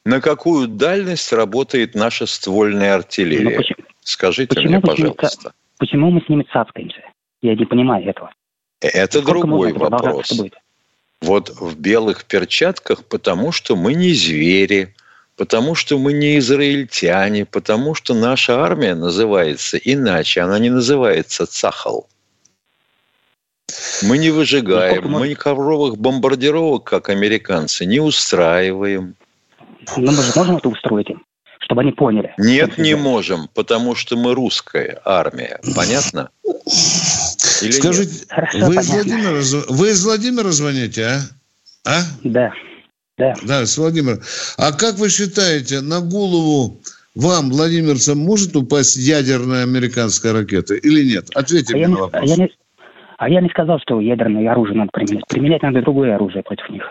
На 0.04 0.20
какую 0.20 0.68
дальность 0.68 1.32
работает 1.32 1.94
наша 1.94 2.26
ствольная 2.26 2.94
артиллерия? 2.94 3.50
Ну, 3.50 3.56
почему, 3.56 3.86
Скажите 4.02 4.54
почему 4.54 4.70
мне, 4.70 4.80
пожалуйста. 4.80 5.52
Почему 5.78 6.10
мы 6.10 6.20
с 6.20 6.28
ними 6.28 6.46
цацкаемся? 6.52 7.02
Я 7.42 7.56
не 7.56 7.64
понимаю 7.64 8.08
этого. 8.08 8.30
Это 8.80 9.20
Сколько 9.20 9.40
другой 9.40 9.72
вопрос. 9.72 10.32
Вот 11.20 11.48
в 11.48 11.78
белых 11.78 12.24
перчатках, 12.24 13.04
потому 13.04 13.50
что 13.50 13.74
мы 13.74 13.94
не 13.94 14.12
звери, 14.12 14.94
потому 15.36 15.74
что 15.74 15.98
мы 15.98 16.12
не 16.12 16.38
израильтяне, 16.38 17.44
потому 17.44 17.94
что 17.94 18.14
наша 18.14 18.62
армия 18.62 18.94
называется 18.94 19.76
иначе. 19.76 20.42
Она 20.42 20.58
не 20.58 20.70
называется 20.70 21.46
Цахал. 21.46 22.08
Мы 24.02 24.18
не 24.18 24.30
выжигаем, 24.30 25.10
ну, 25.10 25.18
мы 25.18 25.34
ковровых 25.34 25.98
бомбардировок, 25.98 26.84
как 26.84 27.08
американцы, 27.08 27.84
не 27.84 28.00
устраиваем. 28.00 29.14
Но 29.96 30.12
мы 30.12 30.22
же 30.22 30.32
можем 30.34 30.56
это 30.56 30.68
устроить 30.68 31.10
им, 31.10 31.24
чтобы 31.60 31.80
они 31.82 31.92
поняли. 31.92 32.32
Нет, 32.38 32.78
не 32.78 32.94
можем, 32.94 33.48
потому 33.54 33.94
что 33.94 34.16
мы 34.16 34.34
русская 34.34 35.00
армия. 35.04 35.60
Понятно? 35.74 36.30
Или 37.62 37.72
Скажите, 37.72 38.26
Хорошо, 38.28 38.58
вы, 38.58 38.74
из 38.76 38.90
Владимира, 38.90 39.64
вы 39.68 39.90
из 39.90 40.04
Владимира 40.04 40.50
звоните, 40.50 41.04
а? 41.04 41.20
А? 41.84 42.02
Да. 42.22 42.52
Да. 43.18 43.34
Да, 43.42 43.64
с 43.66 43.78
Владимира. 43.78 44.20
А 44.58 44.72
как 44.72 44.96
вы 44.96 45.08
считаете, 45.08 45.80
на 45.80 46.00
голову 46.00 46.80
вам, 47.14 47.50
владимирцам, 47.50 48.18
может 48.18 48.54
упасть 48.56 48.96
ядерная 48.96 49.62
американская 49.62 50.34
ракета 50.34 50.74
или 50.74 51.02
нет? 51.02 51.30
Ответьте 51.34 51.72
А 51.72 51.76
мне 51.76 51.82
я, 51.82 51.88
на 51.88 51.96
а, 51.96 52.00
вопрос. 52.00 52.30
я 52.30 52.36
не, 52.36 52.50
а 53.18 53.28
я 53.28 53.40
не 53.40 53.48
сказал, 53.48 53.78
что 53.80 54.00
ядерное 54.00 54.50
оружие 54.50 54.76
надо 54.76 54.90
применять. 54.92 55.26
Применять 55.28 55.62
надо 55.62 55.82
другое 55.82 56.14
оружие 56.14 56.42
против 56.42 56.68
них. 56.70 56.82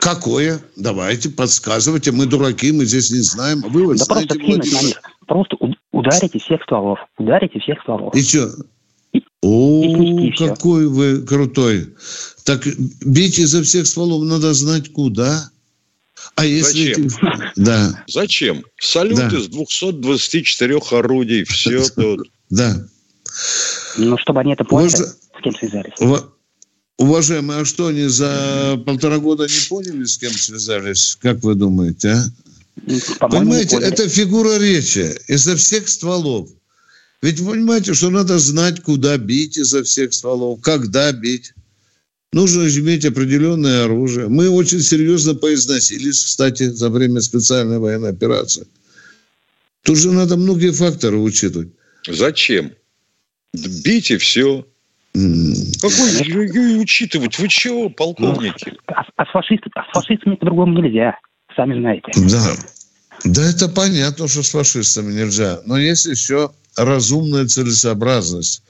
Какое? 0.00 0.60
Давайте, 0.76 1.28
подсказывайте. 1.28 2.12
Мы 2.12 2.26
дураки, 2.26 2.72
мы 2.72 2.84
здесь 2.86 3.10
не 3.10 3.20
знаем. 3.20 3.60
Вы 3.68 3.84
вот 3.86 3.98
да 3.98 4.04
знаете, 4.04 4.28
просто 4.28 4.44
кинуть 4.46 4.72
на 4.72 4.86
них. 4.86 5.02
Просто 5.26 5.56
ударите 5.92 6.38
всех 6.38 6.62
стволов. 6.62 6.98
Ударите 7.18 7.58
всех 7.60 7.80
стволов. 7.82 8.14
И 8.14 8.22
что? 8.22 8.50
О, 9.42 9.84
и 9.84 10.30
какой 10.36 10.86
вы 10.86 11.22
крутой. 11.26 11.94
Так 12.44 12.64
бить 13.04 13.38
изо 13.38 13.62
всех 13.62 13.86
стволов 13.86 14.22
надо 14.24 14.54
знать 14.54 14.92
куда. 14.92 15.50
А 16.36 16.44
если... 16.44 16.94
Зачем? 16.94 17.08
Да, 17.56 18.04
Зачем? 18.06 18.64
Салют 18.78 19.18
Да. 19.18 19.28
из 19.28 19.48
224 19.48 20.78
орудий. 20.92 21.44
Все 21.44 21.82
тут. 21.96 22.30
да. 22.50 22.74
Ну, 23.98 24.16
чтобы 24.18 24.40
они 24.40 24.52
это 24.54 24.64
поняли, 24.64 24.90
Можно- 24.90 25.06
с 25.40 25.42
кем 25.42 25.54
связались. 25.54 25.92
Ува- 26.00 26.28
Уважаемые, 26.98 27.60
а 27.60 27.64
что 27.64 27.86
они 27.86 28.08
за 28.08 28.80
полтора 28.84 29.18
года 29.18 29.44
не 29.44 29.68
поняли, 29.68 30.04
с 30.04 30.18
кем 30.18 30.32
связались? 30.32 31.16
Как 31.20 31.42
вы 31.42 31.54
думаете, 31.54 32.08
а? 32.10 32.24
Понимаете, 33.28 33.76
это 33.76 34.06
фигура 34.08 34.58
речи 34.58 35.14
изо 35.26 35.56
всех 35.56 35.88
стволов. 35.88 36.50
Ведь 37.22 37.40
вы 37.40 37.52
понимаете, 37.52 37.94
что 37.94 38.10
надо 38.10 38.38
знать, 38.38 38.82
куда 38.82 39.16
бить 39.16 39.56
изо 39.56 39.82
всех 39.82 40.12
стволов, 40.12 40.60
когда 40.60 41.10
бить. 41.12 41.52
Нужно 42.32 42.68
иметь 42.68 43.04
определенное 43.04 43.84
оружие. 43.84 44.28
Мы 44.28 44.48
очень 44.50 44.80
серьезно 44.82 45.34
поизносились, 45.34 46.22
кстати, 46.22 46.70
за 46.70 46.88
время 46.90 47.20
специальной 47.22 47.78
военной 47.78 48.10
операции. 48.10 48.66
Тут 49.82 49.96
же 49.98 50.12
надо 50.12 50.36
многие 50.36 50.70
факторы 50.70 51.16
учитывать. 51.16 51.70
Зачем? 52.06 52.72
Бить 53.52 54.10
и 54.10 54.16
все. 54.18 54.66
Какой 55.12 56.22
ё-ё 56.24 56.80
учитывать? 56.80 57.38
Вы 57.38 57.48
чего, 57.48 57.90
полковники? 57.90 58.74
А, 58.86 59.02
а 59.16 59.26
с 59.26 59.30
фашистами, 59.30 59.72
а 59.74 59.82
с 59.84 59.92
фашистами 59.92 60.36
по-другому 60.36 60.80
нельзя. 60.80 61.18
Сами 61.56 61.78
знаете. 61.78 62.12
Да. 62.16 62.56
Да, 63.24 63.42
это 63.50 63.68
понятно, 63.68 64.28
что 64.28 64.42
с 64.42 64.50
фашистами 64.50 65.12
нельзя. 65.12 65.60
Но 65.66 65.78
есть 65.78 66.06
еще 66.06 66.52
разумная 66.76 67.46
целесообразность. 67.46 68.62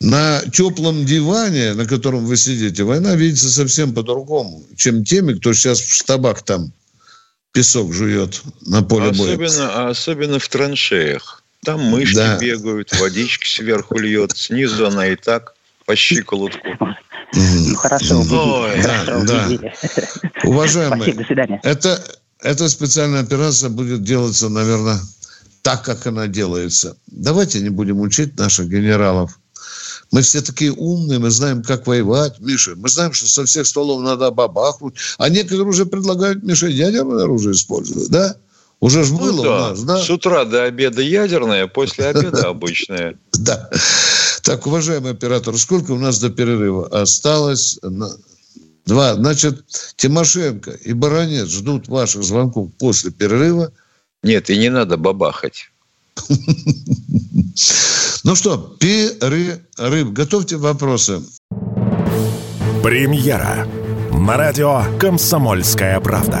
На 0.00 0.40
теплом 0.52 1.04
диване, 1.04 1.74
на 1.74 1.86
котором 1.86 2.24
вы 2.26 2.36
сидите, 2.36 2.82
война 2.82 3.14
видится 3.14 3.48
совсем 3.48 3.94
по-другому, 3.94 4.64
чем 4.76 5.04
теми, 5.04 5.34
кто 5.34 5.52
сейчас 5.52 5.80
в 5.80 5.94
штабах 5.94 6.42
там 6.42 6.72
песок 7.52 7.92
жует 7.92 8.42
на 8.66 8.82
поле 8.82 9.12
боя. 9.12 9.34
Особенно, 9.34 9.70
а 9.74 9.90
особенно 9.90 10.38
в 10.40 10.48
траншеях. 10.48 11.41
Там 11.64 11.80
мышки 11.80 12.16
Да. 12.16 12.38
бегают, 12.38 12.92
водичка 12.98 13.46
сверху 13.46 13.96
льет, 13.98 14.32
снизу 14.36 14.86
она 14.86 15.06
и 15.06 15.16
так 15.16 15.54
по 15.86 15.94
щиколотку. 15.94 16.58
Ну, 17.34 17.74
хорошо, 17.76 18.18
убедили. 18.18 18.82
Хорошо, 18.82 19.04
да, 19.06 19.24
да. 19.24 19.46
убедили. 19.46 19.74
Уважаемые, 20.44 21.02
Спасибо, 21.02 21.18
до 21.20 21.26
свидания. 21.26 21.60
Это, 21.62 22.04
эта 22.40 22.68
специальная 22.68 23.20
операция 23.22 23.70
будет 23.70 24.02
делаться, 24.02 24.48
наверное, 24.48 24.98
так, 25.62 25.84
как 25.84 26.06
она 26.06 26.26
делается. 26.26 26.96
Давайте 27.06 27.60
не 27.60 27.70
будем 27.70 28.00
учить 28.00 28.36
наших 28.36 28.68
генералов. 28.68 29.38
Мы 30.10 30.20
все 30.22 30.42
такие 30.42 30.72
умные, 30.72 31.20
мы 31.20 31.30
знаем, 31.30 31.62
как 31.62 31.86
воевать, 31.86 32.38
Миша. 32.40 32.74
Мы 32.76 32.88
знаем, 32.88 33.12
что 33.12 33.26
со 33.28 33.46
всех 33.46 33.66
стволов 33.66 34.02
надо 34.02 34.30
бабахнуть. 34.30 34.96
А 35.16 35.28
некоторые 35.28 35.66
уже 35.66 35.86
предлагают, 35.86 36.42
Миша, 36.42 36.66
ядерное 36.66 37.22
оружие 37.24 37.52
использовать, 37.54 38.10
да? 38.10 38.36
Уже 38.82 39.04
ж 39.04 39.12
Ну 39.12 39.18
было 39.18 39.44
да. 39.44 39.50
у 39.50 39.60
нас, 39.70 39.82
да? 39.84 39.98
С 39.98 40.10
утра 40.10 40.44
до 40.44 40.64
обеда 40.64 41.02
ядерное, 41.02 41.68
после 41.68 42.06
обеда 42.08 42.48
обычное. 42.48 43.16
Да. 43.32 43.70
Так, 44.42 44.66
уважаемый 44.66 45.12
оператор, 45.12 45.56
сколько 45.56 45.92
у 45.92 45.98
нас 45.98 46.18
до 46.18 46.30
перерыва 46.30 46.88
осталось? 46.88 47.78
Два. 48.84 49.14
Значит, 49.14 49.64
Тимошенко 49.94 50.72
и 50.72 50.92
Баранец 50.94 51.48
ждут 51.48 51.86
ваших 51.86 52.24
звонков 52.24 52.70
после 52.80 53.12
перерыва. 53.12 53.70
Нет, 54.24 54.50
и 54.50 54.58
не 54.58 54.68
надо 54.68 54.96
бабахать. 54.96 55.70
Ну 58.24 58.36
что, 58.36 58.76
перерыв. 58.78 60.12
Готовьте 60.12 60.56
вопросы. 60.56 61.22
Премьера 62.82 63.66
на 64.12 64.36
радио 64.36 64.84
«Комсомольская 65.00 65.98
правда». 65.98 66.40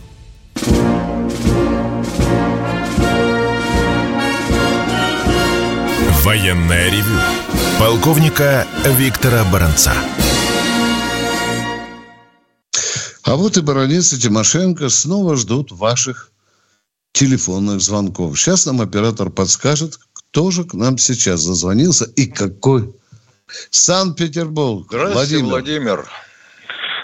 Военное 6.31 6.89
ревю 6.89 7.19
полковника 7.77 8.65
Виктора 8.85 9.43
Баранца. 9.51 9.91
А 13.25 13.35
вот 13.35 13.57
и 13.57 13.61
баронец 13.61 14.13
и 14.13 14.17
Тимошенко 14.17 14.87
снова 14.87 15.35
ждут 15.35 15.73
ваших 15.73 16.31
телефонных 17.11 17.81
звонков. 17.81 18.39
Сейчас 18.39 18.65
нам 18.65 18.79
оператор 18.79 19.29
подскажет, 19.29 19.95
кто 20.13 20.51
же 20.51 20.63
к 20.63 20.73
нам 20.73 20.97
сейчас 20.97 21.41
зазвонился 21.41 22.05
и 22.05 22.27
какой. 22.27 22.95
Санкт-Петербург. 23.69 24.85
Здравствуйте, 24.87 25.43
Владимир. 25.43 25.95
Владимир. 25.97 26.05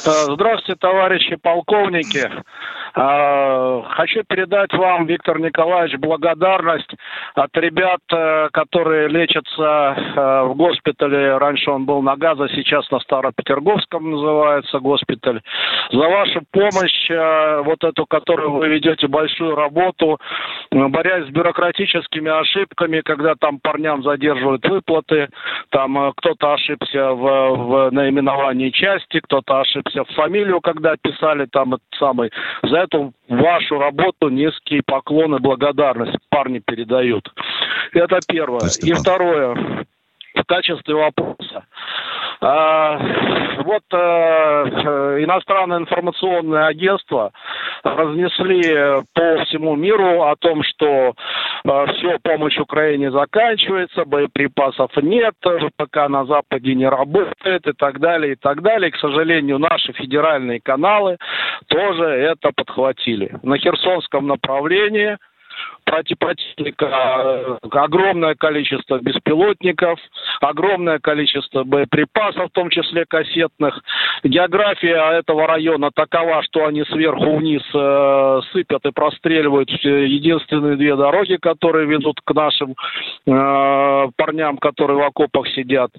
Э, 0.06 0.34
Здравствуйте, 0.36 0.80
товарищи 0.80 1.36
полковники. 1.36 2.32
Э, 2.98 3.84
Хочу 3.90 4.24
передать 4.28 4.74
вам, 4.74 5.06
Виктор 5.06 5.40
Николаевич, 5.40 5.98
благодарность 6.00 6.92
от 7.36 7.56
ребят, 7.58 8.00
э, 8.12 8.50
которые 8.52 9.08
лечатся 9.08 9.96
э, 9.96 10.44
в 10.46 10.56
госпитале. 10.56 11.38
Раньше 11.38 11.70
он 11.70 11.86
был 11.86 12.02
на 12.02 12.16
Газа, 12.16 12.48
сейчас 12.50 12.90
на 12.90 13.00
Старопетерговском 13.00 14.10
называется 14.10 14.80
госпиталь. 14.80 15.42
За 15.92 16.08
вашу 16.10 16.42
помощь, 16.52 17.10
э, 17.12 17.62
вот 17.66 17.84
эту, 17.84 18.06
которую 18.08 18.54
вы 18.54 18.68
ведете 18.68 19.08
большую 19.08 19.56
работу, 19.56 20.20
борясь 20.72 21.28
с 21.28 21.30
бюрократическими 21.30 22.32
ошибками, 22.32 23.02
когда 23.02 23.36
там 23.36 23.60
парням 23.60 24.02
задерживают 24.04 24.68
выплаты, 24.68 25.30
там 25.70 26.14
кто-то 26.18 26.54
ошибся 26.54 27.12
в, 27.12 27.22
в 27.22 27.92
наименовании 27.92 28.70
части, 28.70 29.20
кто-то 29.20 29.60
ошибся 29.60 30.04
в 30.04 30.10
фамилию, 30.16 30.62
когда 30.62 30.96
писали 31.02 31.46
там 31.52 31.76
этот 31.76 31.88
самый. 32.00 32.32
За 32.64 32.87
эту 32.88 33.14
вашу 33.28 33.78
работу 33.78 34.30
низкие 34.30 34.82
поклоны, 34.86 35.40
благодарность 35.40 36.18
парни 36.30 36.60
передают. 36.60 37.32
Это 37.94 38.20
первое. 38.28 38.70
И 38.82 38.94
второе 38.94 39.86
в 40.38 40.46
качестве 40.46 40.96
вопроса. 40.96 41.66
А, 42.40 43.00
вот 43.64 43.84
э, 43.92 43.98
э, 43.98 45.24
иностранное 45.24 45.80
информационное 45.80 46.68
агентство 46.68 47.32
разнесли 47.84 49.04
по 49.14 49.44
всему 49.46 49.76
миру 49.76 50.24
о 50.24 50.36
том, 50.36 50.62
что 50.64 51.14
все, 51.64 52.18
помощь 52.22 52.58
Украине 52.58 53.12
заканчивается, 53.12 54.06
боеприпасов 54.06 54.92
нет, 54.98 55.34
ВПК 55.42 56.08
на 56.08 56.26
Западе 56.26 56.76
не 56.76 56.88
работает 56.88 57.68
и 57.68 57.74
так 57.74 58.00
далее, 58.00 58.34
и 58.34 58.36
так 58.36 58.62
далее. 58.62 58.92
К 58.92 58.98
сожалению, 58.98 59.58
наши 59.58 59.92
федеральные 59.94 60.62
каналы 60.62 61.18
тоже 61.68 62.06
это 62.06 62.52
подхватили. 62.56 63.36
На 63.44 63.58
Херсонском 63.58 64.28
направлении 64.28 65.18
противника 66.16 66.86
э, 66.86 67.58
огромное 67.72 68.36
количество 68.36 69.00
беспилотников, 69.00 70.00
огромное 70.42 71.00
количество 71.00 71.64
боеприпасов, 71.64 72.50
в 72.50 72.54
том 72.54 72.70
числе 72.70 73.06
кассетных. 73.08 73.80
География 74.24 75.20
этого 75.20 75.48
района 75.48 75.90
такова, 75.94 76.44
что 76.44 76.66
они 76.66 76.84
сверху 76.86 77.38
вниз 77.38 77.62
э, 77.74 78.42
сыпят 78.52 78.86
и 78.86 78.92
простреливают 78.92 79.70
единственные 79.70 80.76
две 80.76 80.96
дороги, 80.96 81.38
которые 81.38 81.88
ведут 81.88 82.20
к 82.24 82.34
нашим 82.34 82.76
э, 83.26 84.08
парням, 84.16 84.58
которые 84.58 84.98
в 84.98 85.04
окопах 85.04 85.48
сидят. 85.50 85.92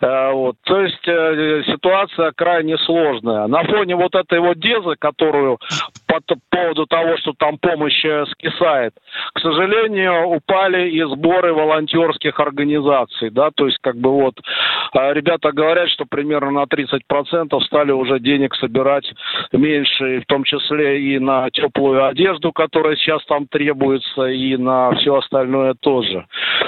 Э, 0.00 0.32
вот. 0.32 0.56
То 0.64 0.80
есть 0.80 1.06
э, 1.06 1.62
ситуация 1.66 2.32
крайне 2.32 2.76
сложная. 2.78 3.46
На 3.46 3.64
фоне 3.64 3.96
вот 3.96 4.14
этой 4.14 4.40
вот 4.40 4.58
дезы, 4.58 4.94
которую 4.98 5.58
по 6.06 6.20
поводу 6.50 6.86
того, 6.86 7.16
что 7.18 7.32
там 7.38 7.58
помощь 7.58 8.04
э, 8.04 8.24
скисает, 8.32 8.94
к 9.34 9.40
сожалению, 9.40 10.28
упали 10.28 10.90
и 10.90 11.02
сборы 11.04 11.52
волонтерских 11.52 12.38
организаций, 12.40 13.30
да, 13.30 13.50
то 13.54 13.66
есть 13.66 13.78
как 13.80 13.96
бы 13.96 14.10
вот 14.10 14.34
а, 14.92 15.12
ребята 15.12 15.52
говорят, 15.52 15.88
что 15.90 16.04
примерно 16.08 16.50
на 16.50 16.64
30% 16.64 17.60
стали 17.64 17.92
уже 17.92 18.20
денег 18.20 18.54
собирать 18.54 19.10
меньше, 19.52 20.20
в 20.20 20.26
том 20.26 20.44
числе 20.44 21.00
и 21.00 21.18
на 21.18 21.50
теплую 21.50 22.06
одежду, 22.06 22.52
которая 22.52 22.96
сейчас 22.96 23.24
там 23.26 23.46
требуется, 23.46 24.26
и 24.26 24.56
на 24.56 24.92
все 24.96 25.16
остальное 25.16 25.74
тоже. 25.80 26.26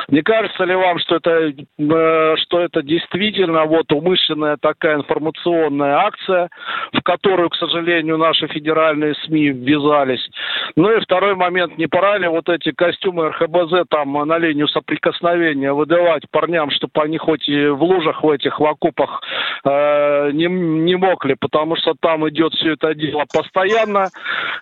Не 0.09 0.23
кажется 0.23 0.65
ли 0.65 0.75
вам, 0.75 0.99
что 0.99 1.17
это, 1.17 1.31
э, 1.51 2.37
что 2.37 2.61
это 2.61 2.83
действительно 2.83 3.65
вот 3.65 3.91
умышленная 3.93 4.57
такая 4.61 4.97
информационная 4.97 5.97
акция, 5.99 6.49
в 6.93 7.01
которую, 7.03 7.51
к 7.51 7.57
сожалению, 7.57 8.19
наши 8.19 8.47
федеральные 8.49 9.15
СМИ 9.27 9.51
ввязались? 9.51 10.29
Ну 10.77 10.91
и 10.93 11.01
второй 11.01 11.35
момент, 11.37 11.79
не 11.79 11.87
пора 11.87 12.19
ли 12.19 12.29
вот 12.29 12.49
эти 12.51 12.73
костюмы 12.73 13.29
РХБЗ 13.29 13.89
там 13.89 14.13
на 14.13 14.39
линию 14.39 14.69
соприкосновения 14.69 15.73
выдавать 15.73 16.25
парням, 16.31 16.71
чтобы 16.71 16.93
они 17.03 17.19
хоть 17.19 17.49
и 17.49 17.69
в 17.69 17.83
лужах 17.83 18.23
в 18.23 18.31
этих, 18.31 18.61
в 18.61 18.65
окопах 18.65 19.23
э, 19.65 20.31
не, 20.33 20.47
не 20.47 20.97
мокли, 20.97 21.35
потому 21.39 21.77
что 21.77 21.95
там 21.99 22.29
идет 22.29 22.53
все 22.55 22.73
это 22.73 22.95
дело 22.95 23.25
постоянно, 23.33 24.09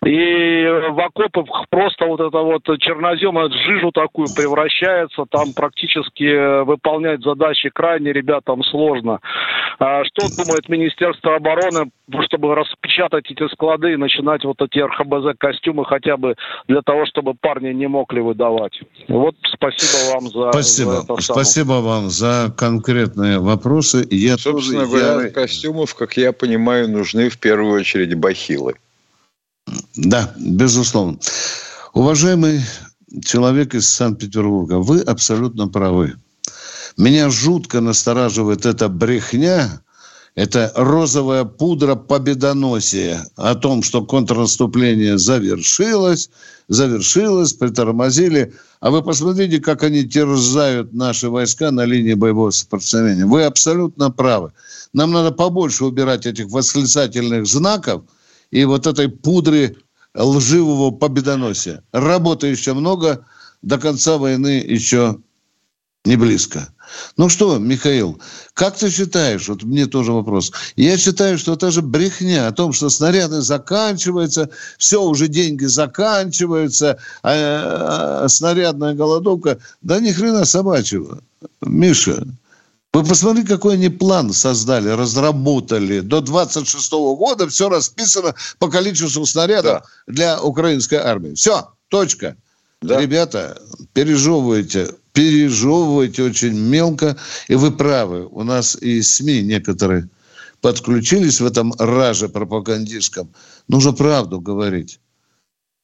и 0.05 0.67
в 0.91 1.01
окопах 1.01 1.69
просто 1.71 2.07
вот 2.07 2.21
это 2.21 2.39
вот 2.39 2.63
чернозем, 2.79 3.39
жижу 3.53 3.91
такую 3.93 4.29
превращается, 4.35 5.25
там 5.31 5.53
практически 5.55 6.63
выполнять 6.63 7.23
задачи 7.23 7.71
крайне 7.71 8.13
ребятам 8.13 8.63
сложно. 8.65 9.21
А 9.79 10.05
что 10.05 10.27
думает 10.37 10.69
Министерство 10.69 11.37
обороны, 11.37 11.91
чтобы 12.27 12.55
распечатать 12.55 13.31
эти 13.31 13.47
склады 13.53 13.93
и 13.93 13.97
начинать 13.97 14.45
вот 14.45 14.57
эти 14.61 14.79
РХБЗ-костюмы 14.79 15.85
хотя 15.85 16.17
бы 16.17 16.35
для 16.67 16.83
того, 16.83 17.07
чтобы 17.07 17.35
парни 17.35 17.73
не 17.73 17.89
могли 17.89 18.21
выдавать? 18.21 18.81
Вот 19.09 19.37
спасибо 19.53 20.15
вам 20.15 20.29
за, 20.29 20.53
спасибо. 20.53 20.91
за 20.93 21.03
это 21.03 21.23
Спасибо 21.23 21.73
вам 21.75 22.11
за 22.11 22.55
конкретные 22.57 23.39
вопросы. 23.39 24.07
Я 24.11 24.37
Собственно 24.37 24.87
тоже, 24.87 25.03
говоря, 25.03 25.27
я... 25.27 25.31
костюмов, 25.31 25.95
как 25.95 26.17
я 26.17 26.33
понимаю, 26.33 26.89
нужны 26.89 27.29
в 27.29 27.39
первую 27.39 27.81
очередь 27.81 28.15
бахилы. 28.15 28.75
Да, 29.97 30.33
безусловно. 30.39 31.19
Уважаемый 31.93 32.61
человек 33.25 33.75
из 33.75 33.89
Санкт-Петербурга, 33.89 34.79
вы 34.79 35.01
абсолютно 35.01 35.69
правы. 35.69 36.15
Меня 36.97 37.31
жутко 37.31 37.81
настораживает 37.81 38.67
эта 38.67 38.89
брехня, 38.89 39.83
это 40.39 40.71
розовая 40.77 41.43
пудра 41.43 41.97
победоносия 41.97 43.27
о 43.35 43.57
том, 43.57 43.83
что 43.83 44.05
контрнаступление 44.05 45.19
завершилось, 45.19 46.31
завершилось, 46.69 47.55
притормозили. 47.55 48.55
А 48.79 48.93
вы 48.93 49.03
посмотрите, 49.03 49.59
как 49.59 49.83
они 49.83 50.09
терзают 50.09 50.93
наши 50.93 51.29
войска 51.29 51.73
на 51.73 51.85
линии 51.85 52.15
боевого 52.15 52.51
сопротивления. 52.51 53.27
Вы 53.27 53.43
абсолютно 53.43 54.13
правы. 54.13 54.53
Нам 54.93 55.11
надо 55.11 55.33
побольше 55.33 55.85
убирать 55.85 56.25
этих 56.25 56.49
восклицательных 56.51 57.45
знаков 57.45 58.03
и 58.53 58.65
вот 58.65 58.87
этой 58.87 59.09
пудры 59.09 59.77
лживого 60.15 60.93
победоносия. 60.93 61.83
Работы 61.91 62.47
еще 62.47 62.75
много, 62.75 63.27
до 63.63 63.77
конца 63.77 64.19
войны 64.19 64.65
еще 64.65 65.19
не 66.05 66.17
близко. 66.17 66.69
Ну 67.17 67.29
что, 67.29 67.59
Михаил, 67.59 68.19
как 68.55 68.77
ты 68.77 68.91
считаешь, 68.91 69.49
вот 69.49 69.63
мне 69.63 69.87
тоже 69.87 70.13
вопрос, 70.13 70.53
я 70.77 70.97
считаю, 70.97 71.39
что 71.39 71.53
это 71.53 71.71
же 71.71 71.83
брехня 71.83 72.49
о 72.49 72.53
том, 72.53 72.73
что 72.73 72.89
снаряды 72.89 73.43
заканчиваются, 73.43 74.49
все, 74.79 75.03
уже 75.03 75.29
деньги 75.29 75.67
заканчиваются, 75.67 76.99
а, 77.23 78.23
а 78.25 78.29
снарядная 78.29 78.95
голодовка, 78.95 79.59
да 79.83 80.01
ни 80.01 80.13
хрена 80.13 80.47
собачьего. 80.47 81.21
Миша, 81.61 82.27
вы 82.95 83.05
посмотрите, 83.05 83.49
какой 83.49 83.75
они 83.75 83.91
план 83.91 84.33
создали, 84.33 84.89
разработали. 84.89 86.01
До 86.01 86.21
26 86.21 86.91
года 86.93 87.47
все 87.49 87.69
расписано 87.69 88.35
по 88.59 88.69
количеству 88.69 89.27
снарядов 89.27 89.83
да. 90.07 90.13
для 90.13 90.43
украинской 90.43 90.97
армии. 90.97 91.35
Все, 91.35 91.69
точка. 91.89 92.37
Да. 92.81 93.01
Ребята, 93.01 93.61
пережевывайте, 93.93 94.95
пережевывайте 95.19 96.23
очень 96.23 96.57
мелко. 96.57 97.17
И 97.49 97.57
вы 97.57 97.73
правы, 97.73 98.29
у 98.31 98.45
нас 98.45 98.77
и 98.81 99.03
СМИ 99.03 99.43
некоторые 99.43 100.09
подключились 100.61 101.41
в 101.41 101.47
этом 101.47 101.75
раже 101.77 102.29
пропагандистском. 102.29 103.29
Нужно 103.67 103.93
правду 103.93 104.41
говорить. 104.41 105.01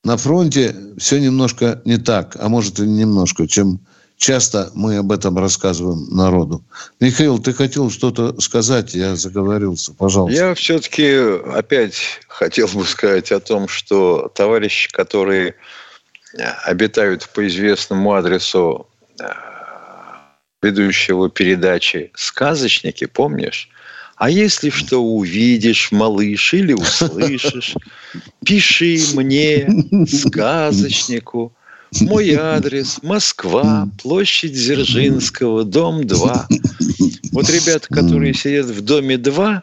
На 0.04 0.16
фронте 0.16 0.76
все 0.98 1.18
немножко 1.18 1.82
не 1.84 1.96
так, 1.96 2.36
а 2.38 2.48
может 2.48 2.78
и 2.78 2.82
немножко, 2.82 3.48
чем 3.48 3.80
часто 4.16 4.70
мы 4.74 4.98
об 4.98 5.10
этом 5.10 5.36
рассказываем 5.36 6.14
народу. 6.14 6.62
Михаил, 7.00 7.40
ты 7.40 7.52
хотел 7.52 7.90
что-то 7.90 8.40
сказать, 8.40 8.94
я 8.94 9.16
заговорился, 9.16 9.92
пожалуйста. 9.94 10.38
Я 10.38 10.54
все-таки 10.54 11.12
опять 11.52 11.96
хотел 12.28 12.68
бы 12.68 12.84
сказать 12.84 13.32
о 13.32 13.40
том, 13.40 13.66
что 13.66 14.30
товарищи, 14.32 14.92
которые 14.92 15.56
обитают 16.64 17.28
по 17.34 17.44
известному 17.48 18.12
адресу 18.12 18.88
ведущего 20.62 21.28
передачи 21.28 22.10
«Сказочники», 22.14 23.06
помнишь? 23.06 23.68
А 24.16 24.30
если 24.30 24.70
что 24.70 25.04
увидишь, 25.04 25.90
малыш, 25.90 26.54
или 26.54 26.72
услышишь, 26.72 27.74
пиши 28.44 28.98
мне, 29.14 29.68
сказочнику. 30.06 31.52
Мой 32.00 32.34
адрес– 32.34 33.00
Москва, 33.02 33.88
площадь 34.02 34.52
Дзержинского, 34.52 35.64
дом 35.64 36.06
2. 36.06 36.48
Вот 37.32 37.50
ребята, 37.50 37.86
которые 37.88 38.34
сидят 38.34 38.66
в 38.66 38.80
доме 38.80 39.16
2, 39.16 39.62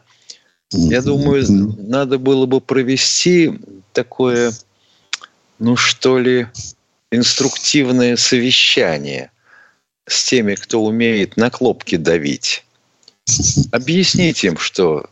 я 0.74 1.02
думаю, 1.02 1.46
надо 1.80 2.18
было 2.18 2.46
бы 2.46 2.62
провести 2.62 3.54
такое 3.92 4.54
ну 5.62 5.76
что 5.76 6.18
ли, 6.18 6.48
инструктивное 7.12 8.18
совещание 8.18 9.31
с 10.12 10.26
теми, 10.26 10.56
кто 10.56 10.84
умеет 10.84 11.38
на 11.38 11.50
кнопки 11.50 11.96
давить. 11.98 12.64
Объяснить 13.72 14.44
им, 14.44 14.58
что 14.58 15.10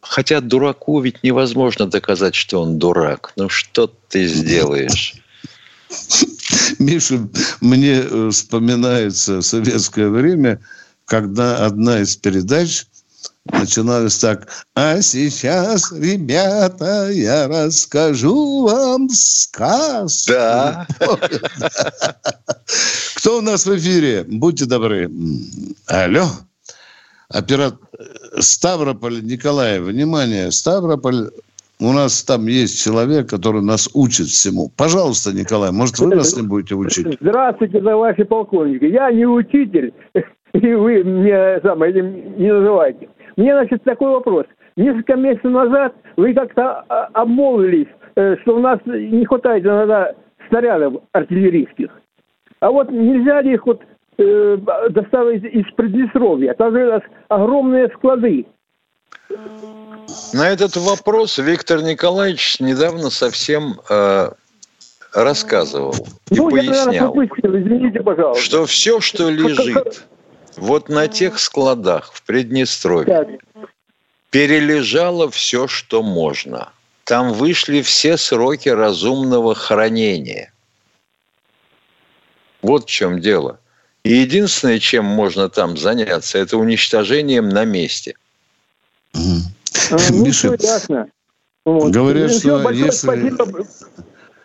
хотя 0.00 0.40
дураку 0.40 1.00
ведь 1.00 1.22
невозможно 1.22 1.86
доказать, 1.86 2.34
что 2.34 2.62
он 2.62 2.78
дурак. 2.78 3.32
Ну 3.36 3.48
что 3.48 3.92
ты 4.08 4.26
сделаешь? 4.26 5.14
Миша, 6.78 7.28
мне 7.60 8.02
э, 8.02 8.30
вспоминается 8.32 9.42
советское 9.42 10.08
время, 10.08 10.60
когда 11.04 11.64
одна 11.64 12.00
из 12.00 12.16
передач– 12.16 12.86
начиналось 13.52 14.18
так. 14.18 14.48
А 14.74 15.00
сейчас, 15.00 15.92
ребята, 15.92 17.10
я 17.10 17.48
расскажу 17.48 18.66
вам 18.66 19.08
сказку. 19.08 20.32
Да. 20.32 20.86
Кто 23.16 23.38
у 23.38 23.40
нас 23.40 23.66
в 23.66 23.76
эфире? 23.76 24.24
Будьте 24.28 24.66
добры. 24.66 25.10
Алло. 25.86 26.26
Оператор 27.28 27.78
Ставрополь 28.38 29.22
Николаев. 29.22 29.82
Внимание, 29.82 30.50
Ставрополь 30.50 31.30
у 31.80 31.92
нас 31.92 32.24
там 32.24 32.46
есть 32.46 32.82
человек, 32.82 33.28
который 33.28 33.62
нас 33.62 33.88
учит 33.94 34.26
всему. 34.26 34.70
Пожалуйста, 34.76 35.32
Николай, 35.32 35.70
может, 35.70 35.98
вы 35.98 36.14
нас 36.14 36.36
не 36.36 36.42
будете 36.42 36.74
учить? 36.74 37.18
Здравствуйте, 37.20 37.80
товарищи 37.80 38.24
полковники. 38.24 38.84
Я 38.84 39.10
не 39.12 39.26
учитель, 39.26 39.92
и 40.52 40.74
вы 40.74 41.04
мне 41.04 41.60
сам 41.62 41.82
этим 41.82 42.36
не 42.36 42.52
называете. 42.52 43.08
Мне, 43.38 43.52
значит, 43.52 43.84
такой 43.84 44.10
вопрос. 44.10 44.46
Несколько 44.76 45.14
месяцев 45.14 45.52
назад 45.52 45.94
вы 46.16 46.34
как-то 46.34 46.84
а, 46.88 47.08
обмолвились, 47.12 47.86
э, 48.16 48.36
что 48.42 48.56
у 48.56 48.58
нас 48.58 48.80
не 48.84 49.24
хватает 49.24 49.64
иногда 49.64 50.12
снарядов 50.48 51.02
артиллерийских. 51.12 51.88
А 52.58 52.70
вот 52.72 52.90
нельзя 52.90 53.40
ли 53.42 53.54
их 53.54 53.64
вот 53.64 53.80
э, 54.18 54.56
доставить 54.90 55.44
из 55.44 55.72
Приднестровья? 55.76 56.52
Там 56.54 56.72
же 56.72 56.84
у 56.84 56.90
нас 56.90 57.02
огромные 57.28 57.88
склады. 57.90 58.46
На 60.34 60.48
этот 60.48 60.74
вопрос 60.74 61.38
Виктор 61.38 61.80
Николаевич 61.80 62.58
недавно 62.58 63.10
совсем 63.10 63.74
э, 63.88 64.30
рассказывал 65.14 65.94
и 66.30 66.36
ну, 66.36 66.50
пояснял, 66.50 66.74
я, 66.74 66.86
наверное, 66.86 67.12
пропустил, 67.12 67.56
извините, 67.56 68.00
пожалуйста. 68.00 68.42
что 68.42 68.66
все, 68.66 68.98
что 68.98 69.30
лежит 69.30 70.08
вот 70.60 70.88
на 70.88 71.08
тех 71.08 71.38
складах 71.38 72.12
в 72.12 72.22
Приднестровье 72.22 73.38
перележало 74.30 75.30
все, 75.30 75.68
что 75.68 76.02
можно. 76.02 76.72
Там 77.04 77.32
вышли 77.32 77.80
все 77.80 78.16
сроки 78.16 78.68
разумного 78.68 79.54
хранения. 79.54 80.52
Вот 82.60 82.84
в 82.84 82.90
чем 82.90 83.20
дело. 83.20 83.58
И 84.04 84.14
единственное, 84.14 84.78
чем 84.78 85.04
можно 85.04 85.48
там 85.48 85.76
заняться, 85.76 86.38
это 86.38 86.56
уничтожением 86.56 87.48
на 87.48 87.64
месте. 87.64 88.14
А, 89.14 89.18
ну, 90.10 90.24
Миша, 90.24 90.56
ясно. 90.58 91.08
Вот. 91.64 91.92
Говорят, 91.92 92.32
что 92.32 92.70
если... 92.70 93.32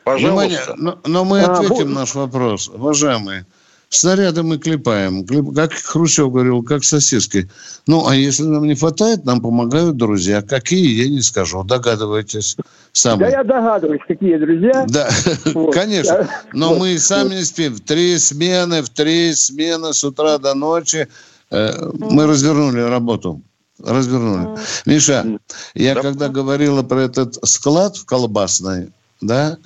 Внимание, 0.05 0.59
но, 0.75 0.99
но 1.05 1.23
мы 1.23 1.41
а, 1.41 1.53
ответим 1.53 1.91
а, 1.91 2.01
наш 2.01 2.13
вопрос, 2.13 2.67
уважаемые. 2.67 3.45
Снаряды 3.93 4.41
мы 4.41 4.57
клепаем. 4.57 5.25
Как 5.53 5.71
Хрущев 5.73 6.31
говорил, 6.31 6.63
как 6.63 6.83
сосиски. 6.83 7.47
Ну, 7.85 8.07
а 8.07 8.15
если 8.15 8.43
нам 8.43 8.63
не 8.63 8.75
хватает, 8.75 9.23
нам 9.23 9.39
помогают 9.39 9.97
друзья. 9.97 10.41
Какие, 10.41 11.03
я 11.03 11.09
не 11.09 11.21
скажу. 11.21 11.63
Догадывайтесь 11.63 12.57
сами. 12.91 13.19
Да 13.19 13.29
я 13.29 13.43
догадываюсь, 13.43 14.01
какие 14.07 14.37
друзья. 14.37 14.85
Да, 14.89 15.09
вот. 15.53 15.73
конечно. 15.73 16.27
Но 16.53 16.69
вот. 16.69 16.79
мы 16.79 16.97
сами 16.97 17.35
не 17.35 17.43
спим. 17.43 17.75
В 17.75 17.81
три 17.81 18.17
смены, 18.17 18.81
в 18.81 18.89
три 18.89 19.33
смены 19.35 19.93
с 19.93 20.03
утра 20.03 20.39
до 20.39 20.55
ночи 20.55 21.07
э, 21.51 21.89
мы 21.99 22.25
развернули 22.25 22.81
работу. 22.81 23.41
Развернули. 23.79 24.57
Миша, 24.87 25.39
я 25.75 25.93
да. 25.93 26.01
когда 26.01 26.29
говорила 26.29 26.81
про 26.81 27.01
этот 27.01 27.37
склад 27.47 27.95
в 27.97 28.05
колбасной, 28.05 28.89
да, 29.25 29.57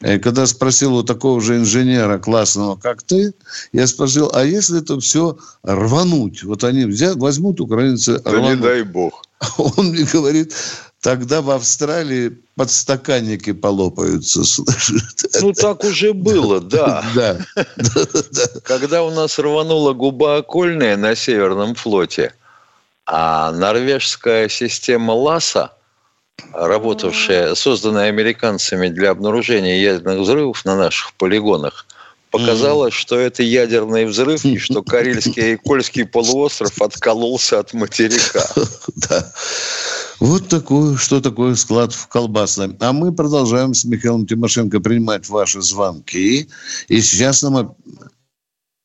и 0.00 0.18
когда 0.18 0.46
спросил 0.46 0.96
у 0.96 1.02
такого 1.02 1.40
же 1.40 1.56
инженера 1.56 2.18
классного, 2.18 2.76
как 2.76 3.02
ты, 3.02 3.34
я 3.72 3.86
спросил, 3.86 4.30
а 4.34 4.44
если 4.44 4.80
это 4.80 4.98
все 5.00 5.38
рвануть? 5.62 6.42
Вот 6.42 6.64
они 6.64 6.84
взят, 6.84 7.16
возьмут 7.16 7.60
украинцы 7.60 8.18
Да 8.18 8.30
рвануть. 8.30 8.56
не 8.58 8.62
дай 8.62 8.82
бог. 8.82 9.24
Он 9.58 9.88
мне 9.88 10.04
говорит, 10.04 10.54
тогда 11.00 11.42
в 11.42 11.50
Австралии 11.50 12.38
подстаканники 12.56 13.52
полопаются. 13.52 14.42
Ну, 15.40 15.52
так 15.52 15.84
уже 15.84 16.12
было, 16.12 16.60
да. 16.60 17.04
Да. 17.14 17.38
Когда 18.64 19.02
у 19.02 19.10
нас 19.10 19.38
рванула 19.38 19.92
губа 19.92 20.38
окольная 20.38 20.96
на 20.96 21.14
Северном 21.14 21.74
флоте, 21.74 22.34
а 23.06 23.52
норвежская 23.52 24.48
система 24.48 25.12
ЛАСа– 25.12 25.72
работавшая, 26.52 27.54
созданная 27.54 28.08
американцами 28.08 28.88
для 28.88 29.10
обнаружения 29.10 29.80
ядерных 29.80 30.20
взрывов 30.20 30.64
на 30.64 30.76
наших 30.76 31.12
полигонах, 31.14 31.86
показала, 32.30 32.90
что 32.90 33.16
это 33.16 33.42
ядерный 33.42 34.06
взрыв 34.06 34.44
и 34.44 34.58
что 34.58 34.82
Карельский 34.82 35.52
и 35.52 35.56
Кольский 35.56 36.04
полуостров 36.04 36.80
откололся 36.82 37.60
от 37.60 37.72
материка. 37.74 38.44
Да. 38.96 39.32
Вот 40.20 40.48
такое, 40.48 40.96
что 40.96 41.20
такое 41.20 41.56
склад 41.56 41.92
в 41.92 42.06
колбасном. 42.06 42.76
А 42.80 42.92
мы 42.92 43.12
продолжаем 43.12 43.74
с 43.74 43.84
Михаилом 43.84 44.26
Тимошенко 44.26 44.80
принимать 44.80 45.28
ваши 45.28 45.60
звонки. 45.60 46.48
И 46.88 47.00
сейчас 47.00 47.42
нам... 47.42 47.74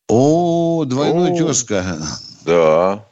О, 0.07 0.83
двойной 0.85 1.38
тезка. 1.38 1.97
Да. 2.45 3.05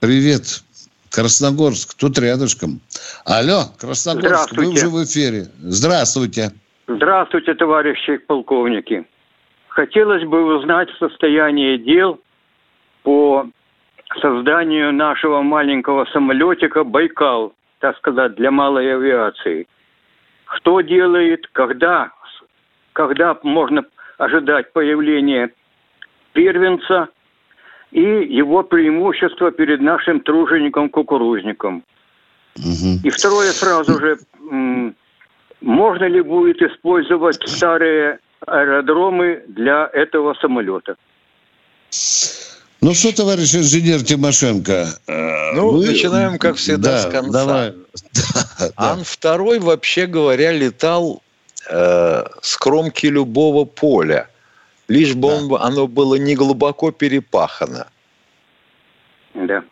Привет. 0.00 0.62
Красногорск, 1.10 1.94
тут 1.98 2.18
рядышком. 2.18 2.80
Алло, 3.24 3.64
Красногорск, 3.80 4.52
вы 4.52 4.68
уже 4.68 4.88
в 4.88 5.02
эфире. 5.04 5.46
Здравствуйте. 5.58 6.50
Здравствуйте, 6.86 7.54
товарищи 7.54 8.16
полковники. 8.18 9.04
Хотелось 9.68 10.24
бы 10.24 10.56
узнать 10.56 10.88
состояние 10.98 11.78
дел 11.78 12.20
по 13.02 13.46
созданию 14.20 14.92
нашего 14.92 15.42
маленького 15.42 16.04
самолетика 16.12 16.84
«Байкал», 16.84 17.54
так 17.80 17.96
сказать, 17.98 18.34
для 18.36 18.50
малой 18.50 18.94
авиации. 18.94 19.66
Что 20.56 20.80
делает, 20.80 21.46
когда, 21.52 22.10
когда 22.92 23.36
можно 23.42 23.84
ожидать 24.18 24.72
появления 24.72 25.50
первенца– 26.34 27.08
и 27.92 28.00
его 28.00 28.62
преимущество 28.62 29.50
перед 29.50 29.80
нашим 29.80 30.20
тружеником-кукурузником. 30.20 31.82
Угу. 32.56 33.00
И 33.04 33.10
второе 33.10 33.52
сразу 33.52 33.98
же, 33.98 34.18
можно 35.60 36.04
ли 36.04 36.20
будет 36.20 36.62
использовать 36.62 37.40
старые 37.48 38.18
аэродромы 38.46 39.42
для 39.48 39.90
этого 39.92 40.34
самолета? 40.34 40.96
Ну 42.82 42.94
что, 42.94 43.14
товарищ 43.14 43.54
инженер 43.54 44.02
Тимошенко? 44.02 44.88
Э, 45.06 45.52
ну, 45.54 45.70
вы... 45.70 45.86
начинаем, 45.86 46.38
как 46.38 46.56
всегда, 46.56 46.92
да, 46.92 46.98
с 47.02 47.12
конца. 47.12 47.30
Давай. 47.30 47.74
Ан-2, 48.76 49.60
вообще 49.60 50.06
говоря, 50.06 50.52
летал 50.52 51.22
э, 51.68 52.24
с 52.40 52.56
кромки 52.56 53.06
любого 53.06 53.66
поля 53.66 54.29
лишь 54.90 55.14
бы 55.14 55.28
да. 55.28 55.34
он, 55.36 55.54
оно 55.54 55.86
было 55.86 56.16
не 56.16 56.34
глубоко 56.34 56.90
перепахано. 56.90 57.86
Да. 59.34 59.62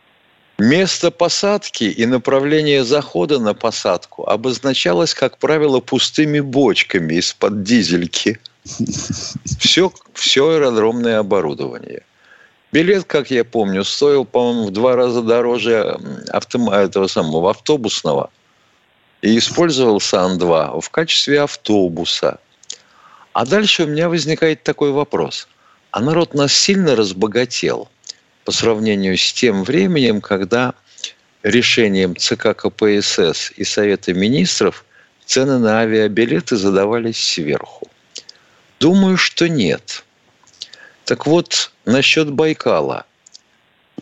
Место 0.59 1.11
посадки 1.11 1.85
и 1.85 2.07
направление 2.07 2.85
захода 2.85 3.38
на 3.38 3.54
посадку 3.54 4.28
обозначалось, 4.28 5.14
как 5.14 5.38
правило, 5.38 5.81
пустыми 5.81 6.40
бочками 6.40 7.14
из-под 7.14 7.62
дизельки. 7.62 8.38
Все, 9.59 9.92
все 10.14 10.50
аэродромное 10.50 11.18
оборудование. 11.18 12.02
Билет, 12.70 13.04
как 13.04 13.31
я 13.31 13.44
помню, 13.44 13.83
стоил, 13.83 14.24
по-моему, 14.24 14.66
в 14.66 14.70
два 14.70 14.94
раза 14.94 15.22
дороже 15.22 15.98
автом... 16.31 16.70
этого 16.70 17.09
самого 17.09 17.50
автобусного. 17.50 18.31
И 19.22 19.38
использовался 19.38 20.20
Ан-2 20.20 20.81
в 20.81 20.90
качестве 20.90 21.40
автобуса– 21.40 22.38
а 23.38 23.46
дальше 23.46 23.85
у 23.85 23.87
меня 23.87 24.09
возникает 24.09 24.64
такой 24.64 24.90
вопрос. 24.90 25.46
А 25.92 26.01
народ 26.01 26.35
нас 26.35 26.53
сильно 26.53 26.96
разбогател 26.96 27.88
по 28.44 28.51
сравнению 28.51 29.16
с 29.16 29.33
тем 29.33 29.62
временем, 29.62 30.20
когда 30.20 30.74
решением 31.44 32.16
ЦК 32.16 32.57
КПСС 32.57 33.53
и 33.55 33.62
Совета 33.62 34.12
министров 34.12 34.85
цены 35.24 35.61
на 35.61 35.79
авиабилеты 35.79 36.57
задавались 36.57 37.22
сверху. 37.22 37.88
Думаю, 38.81 39.16
что 39.16 39.48
нет. 39.48 40.03
Так 41.05 41.24
вот, 41.24 41.70
насчет 41.85 42.33
Байкала. 42.33 43.07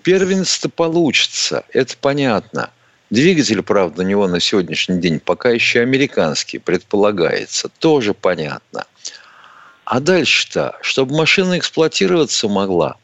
Первенство 0.01 0.71
получится, 0.71 1.67
это 1.75 1.95
понятно. 2.01 2.71
Двигатель, 3.11 3.63
правда, 3.63 4.01
у 4.01 4.07
него 4.07 4.29
на 4.29 4.41
сегодняшний 4.41 4.99
день 4.99 5.21
пока 5.21 5.51
еще 5.51 5.81
американский, 5.81 6.57
предполагается, 6.57 7.69
тоже 7.69 8.15
понятно. 8.15 8.87
А 9.87 10.01
дальше-то, 10.01 10.77
чтобы 10.83 11.17
машина 11.17 11.59
эксплуатироваться 11.59 12.49
могла, 12.49 12.97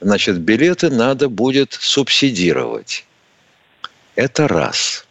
значит, 0.00 0.38
билеты 0.38 0.90
надо 0.90 1.28
будет 1.28 1.74
субсидировать. 1.74 3.06
Это 4.16 4.48
раз. 4.48 5.06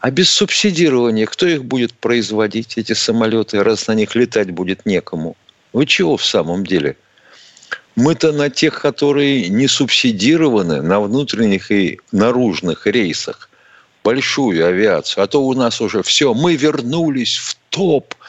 А 0.00 0.10
без 0.10 0.30
субсидирования 0.30 1.26
кто 1.26 1.46
их 1.46 1.66
будет 1.66 1.92
производить, 1.92 2.78
эти 2.78 2.94
самолеты, 2.94 3.62
раз 3.62 3.88
на 3.88 3.92
них 3.92 4.14
летать 4.14 4.50
будет 4.50 4.86
некому? 4.86 5.36
Вы 5.74 5.84
чего 5.84 6.16
в 6.16 6.24
самом 6.24 6.64
деле? 6.64 6.96
Мы-то 7.94 8.32
на 8.32 8.48
тех, 8.48 8.80
которые 8.80 9.50
не 9.50 9.68
субсидированы, 9.68 10.80
на 10.80 11.00
внутренних 11.00 11.70
и 11.70 12.00
наружных 12.10 12.86
рейсах, 12.86 13.50
большую 14.02 14.66
авиацию. 14.66 15.24
А 15.24 15.26
то 15.26 15.42
у 15.42 15.52
нас 15.52 15.82
уже 15.82 16.02
все, 16.02 16.32
мы 16.32 16.56
вернулись 16.56 17.36
в 17.36 17.54
топ– 17.68 18.14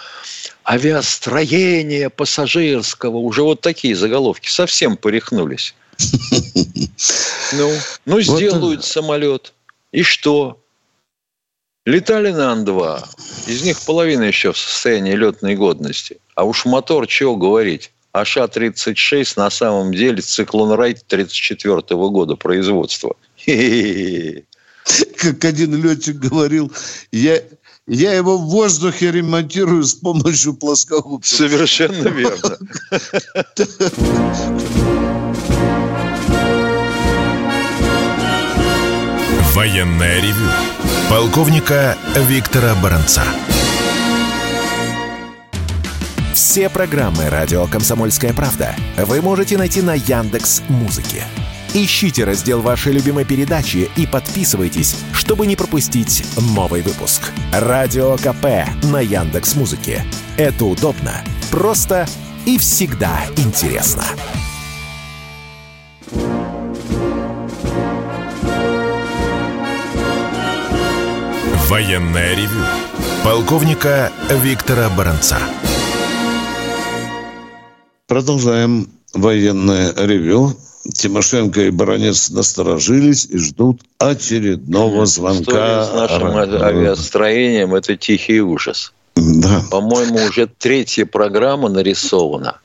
авиастроения 0.70 2.10
пассажирского, 2.10 3.18
уже 3.18 3.42
вот 3.42 3.62
такие 3.62 3.96
заголовки, 3.96 4.50
совсем 4.50 4.98
порехнулись. 4.98 5.74
Ну, 7.54 7.74
ну 8.06 8.22
сделают 8.22 8.86
самолет. 8.86 9.54
И 9.92 10.04
что? 10.04 10.60
Летали 11.86 12.32
на 12.32 12.52
Ан-2. 12.52 13.06
Из 13.48 13.64
них 13.64 13.80
половина 13.82 14.24
еще 14.24 14.54
в 14.54 14.58
состоянии 14.58 15.14
летной 15.14 15.56
годности. 15.56 16.20
А 16.36 16.44
уж 16.44 16.66
мотор, 16.66 17.08
чего 17.08 17.36
говорить. 17.36 17.92
АШ-36 18.14 19.34
на 19.38 19.50
самом 19.50 19.92
деле 19.92 20.22
циклон 20.22 20.72
Райт 20.74 21.04
34 21.08 21.82
года 21.90 22.36
производства. 22.36 23.16
Как 25.18 25.46
один 25.46 25.84
летчик 25.84 26.16
говорил, 26.16 26.72
я 27.12 27.42
я 27.90 28.14
его 28.14 28.38
в 28.38 28.46
воздухе 28.46 29.12
ремонтирую 29.12 29.84
с 29.84 29.96
помощью 29.96 30.54
плоскогубцев. 30.54 31.38
Совершенно 31.38 32.08
верно. 32.10 32.58
Военная 39.54 40.22
ревю. 40.22 40.50
Полковника 41.10 41.98
Виктора 42.16 42.76
Баранца. 42.76 43.24
Все 46.34 46.70
программы 46.70 47.30
радио 47.30 47.66
Комсомольская 47.66 48.34
правда 48.34 48.76
вы 48.98 49.22
можете 49.22 49.58
найти 49.58 49.82
на 49.82 49.96
Яндекс 49.96 50.62
Музыке. 50.70 51.24
Ищите 51.74 52.24
раздел 52.24 52.62
вашей 52.62 52.94
любимой 52.94 53.26
передачи 53.26 53.92
и 53.96 54.08
подписывайтесь, 54.08 54.96
чтобы 55.14 55.46
не 55.46 55.56
пропустить 55.56 56.26
новый 56.56 56.82
выпуск. 56.82 57.32
Радио 57.54 58.18
КП 58.18 58.68
на 58.92 59.02
Яндекс 59.02 59.56
Музыке. 59.56 60.04
Это 60.36 60.66
удобно, 60.66 61.24
просто 61.52 62.08
и 62.48 62.58
всегда 62.58 63.22
интересно. 63.38 64.04
Военная 71.68 72.36
ревю. 72.36 72.66
Полковника 73.24 74.12
Виктора 74.42 74.90
Баранца. 74.90 75.38
Продолжаем 78.08 78.90
военное 79.14 79.94
ревю. 79.96 80.58
Тимошенко 80.94 81.62
и 81.62 81.70
Баранец 81.70 82.30
насторожились 82.30 83.26
и 83.26 83.38
ждут 83.38 83.82
очередного 83.98 85.06
звонка. 85.06 85.42
История 85.42 85.84
с 85.84 85.94
нашим 85.94 86.38
авиастроением– 86.64 87.76
это 87.76 87.96
тихий 87.96 88.42
ужас. 88.42 88.94
Да. 89.16 89.64
По-моему, 89.70 90.26
уже 90.26 90.48
третья 90.48 91.06
программа 91.06 91.70
нарисована. 91.70 92.60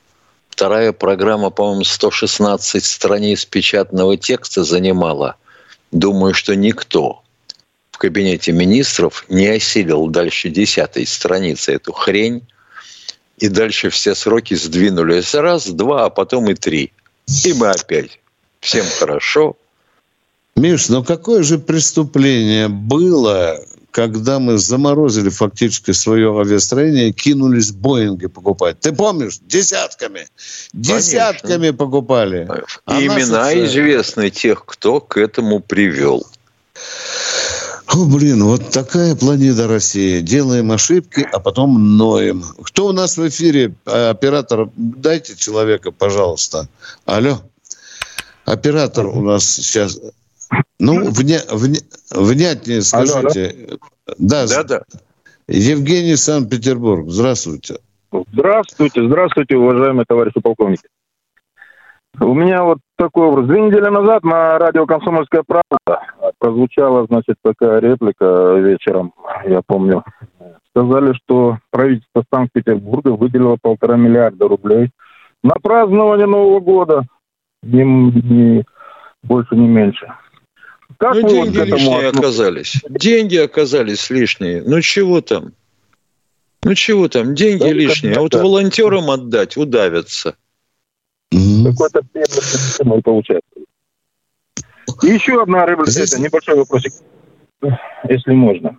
Вторая 0.49 0.93
программа, 0.93 1.51
по-моему, 1.51 1.85
116 1.85 2.85
страниц 2.85 3.45
печатного 3.45 4.17
текста 4.17 4.63
занимала. 4.63 5.35
Думаю, 5.91 6.33
что 6.33 6.55
никто 6.55 7.23
в 7.91 7.99
кабинете 7.99 8.53
министров 8.53 9.25
не 9.29 9.49
осилил 9.49 10.07
дальше 10.07 10.49
десятой 10.49 11.07
страницы 11.07 11.75
эту 11.75 11.93
хрень. 11.93 12.43
И 13.39 13.49
дальше 13.49 13.91
все 13.91 14.15
сроки 14.15 14.55
сдвинулись 14.55 15.35
раз, 15.35 15.67
два, 15.67 16.05
а 16.05 16.11
потом 16.11 16.49
и 16.51 16.55
три. 16.55 16.93
И 17.27 17.53
мы 17.55 17.71
опять. 17.71 18.21
Всем 18.61 18.87
хорошо. 18.99 19.57
Миш, 20.57 20.89
ну 20.89 21.03
какое 21.03 21.43
же 21.43 21.59
преступление 21.59 22.69
было, 22.69 23.61
когда 23.91 24.39
мы 24.39 24.59
заморозили 24.59 25.29
фактически 25.29 25.91
свое 25.91 26.39
авиастроение 26.39 27.09
и 27.09 27.13
кинулись 27.13 27.73
Боинги 27.73 28.27
покупать. 28.27 28.81
Ты 28.81 28.93
помнишь? 28.93 29.39
Десятками. 29.43 30.29
Десятками 30.73 31.55
Конечно. 31.55 31.77
покупали. 31.77 32.49
А 32.85 33.01
имена 33.01 33.45
наши... 33.45 33.65
известны 33.67 34.31
тех, 34.31 34.65
кто 34.65 35.01
к 35.01 35.17
этому 35.17 35.61
привел. 35.61 36.27
О, 37.87 38.07
блин, 38.07 38.45
вот 38.45 38.71
такая 38.71 39.15
планета 39.15 39.69
России. 39.69 40.21
Делаем 40.21 40.73
ошибки, 40.73 41.27
а 41.33 41.39
потом 41.39 41.97
ноем. 41.97 42.43
Кто 42.63 42.87
у 42.87 42.93
нас 42.93 43.17
в 43.17 43.29
эфире? 43.29 43.75
А, 43.87 44.11
оператор, 44.11 44.71
дайте 44.77 45.37
человека, 45.37 45.91
пожалуйста. 45.91 46.69
Алло. 47.05 47.41
Оператор 48.45 49.07
у 49.07 49.23
нас 49.23 49.45
сейчас... 49.45 50.01
Ну, 50.79 51.11
вня, 51.11 51.41
вня, 51.51 51.81
внятнее 52.11 52.83
скажите. 52.83 53.55
Алло, 53.69 53.79
да? 54.19 54.47
Да, 54.47 54.63
да. 54.65 54.83
Евгений 55.49 56.17
Санкт-Петербург. 56.17 57.11
Здравствуйте. 57.11 57.79
Здравствуйте, 58.33 59.07
здравствуйте, 59.07 59.57
уважаемые 59.57 60.05
товарищи 60.07 60.41
полковники. 60.41 60.85
У 62.21 62.35
меня 62.35 62.63
вот 62.63 62.79
такой 62.97 63.27
образ. 63.27 63.47
Две 63.47 63.61
недели 63.61 63.89
назад 63.89 64.25
на 64.25 64.59
радио 64.59 64.87
«Комсомольская 64.87 65.43
правда» 65.47 66.03
прозвучала, 66.39 67.07
значит, 67.07 67.37
такая 67.43 67.81
реплика 67.81 68.55
вечером, 68.55 69.13
я 69.45 69.63
помню. 69.67 70.05
Сказали, 70.71 71.13
что 71.15 71.59
правительство 71.71 72.25
Санкт-Петербурга 72.33 73.09
выделило 73.11 73.57
полтора 73.61 73.97
миллиарда 73.97 74.49
рублей 74.49 74.91
на 75.43 75.55
празднование 75.63 76.27
Нового 76.27 76.61
года. 76.61 77.07
Ни, 77.63 77.83
ни 77.83 78.65
больше, 79.23 79.57
ни 79.57 79.67
меньше. 79.67 80.07
Как 80.99 81.15
ну, 81.15 81.29
деньги 81.29 81.59
вот 81.59 81.67
лишние 81.67 82.09
относитесь? 82.09 82.19
оказались. 82.19 82.83
Деньги 82.89 83.37
оказались 83.37 84.11
лишние. 84.11 84.63
Ну, 84.65 84.81
чего 84.81 85.21
там? 85.21 85.53
Ну, 86.63 86.75
чего 86.75 87.09
там? 87.09 87.35
Деньги 87.35 87.63
да, 87.63 87.73
лишние. 87.73 88.15
А 88.15 88.21
вот 88.21 88.35
волонтерам 88.35 89.11
отдать 89.11 89.57
удавятся. 89.57 90.37
Какой-то 91.65 92.03
первый 92.13 93.03
получается. 93.03 93.51
И 95.03 95.07
еще 95.07 95.43
одна 95.43 95.67
рыба, 95.67 95.87
Здесь... 95.87 96.13
это 96.13 96.23
небольшой 96.23 96.57
вопросик, 96.57 96.93
если 98.09 98.33
можно. 98.33 98.79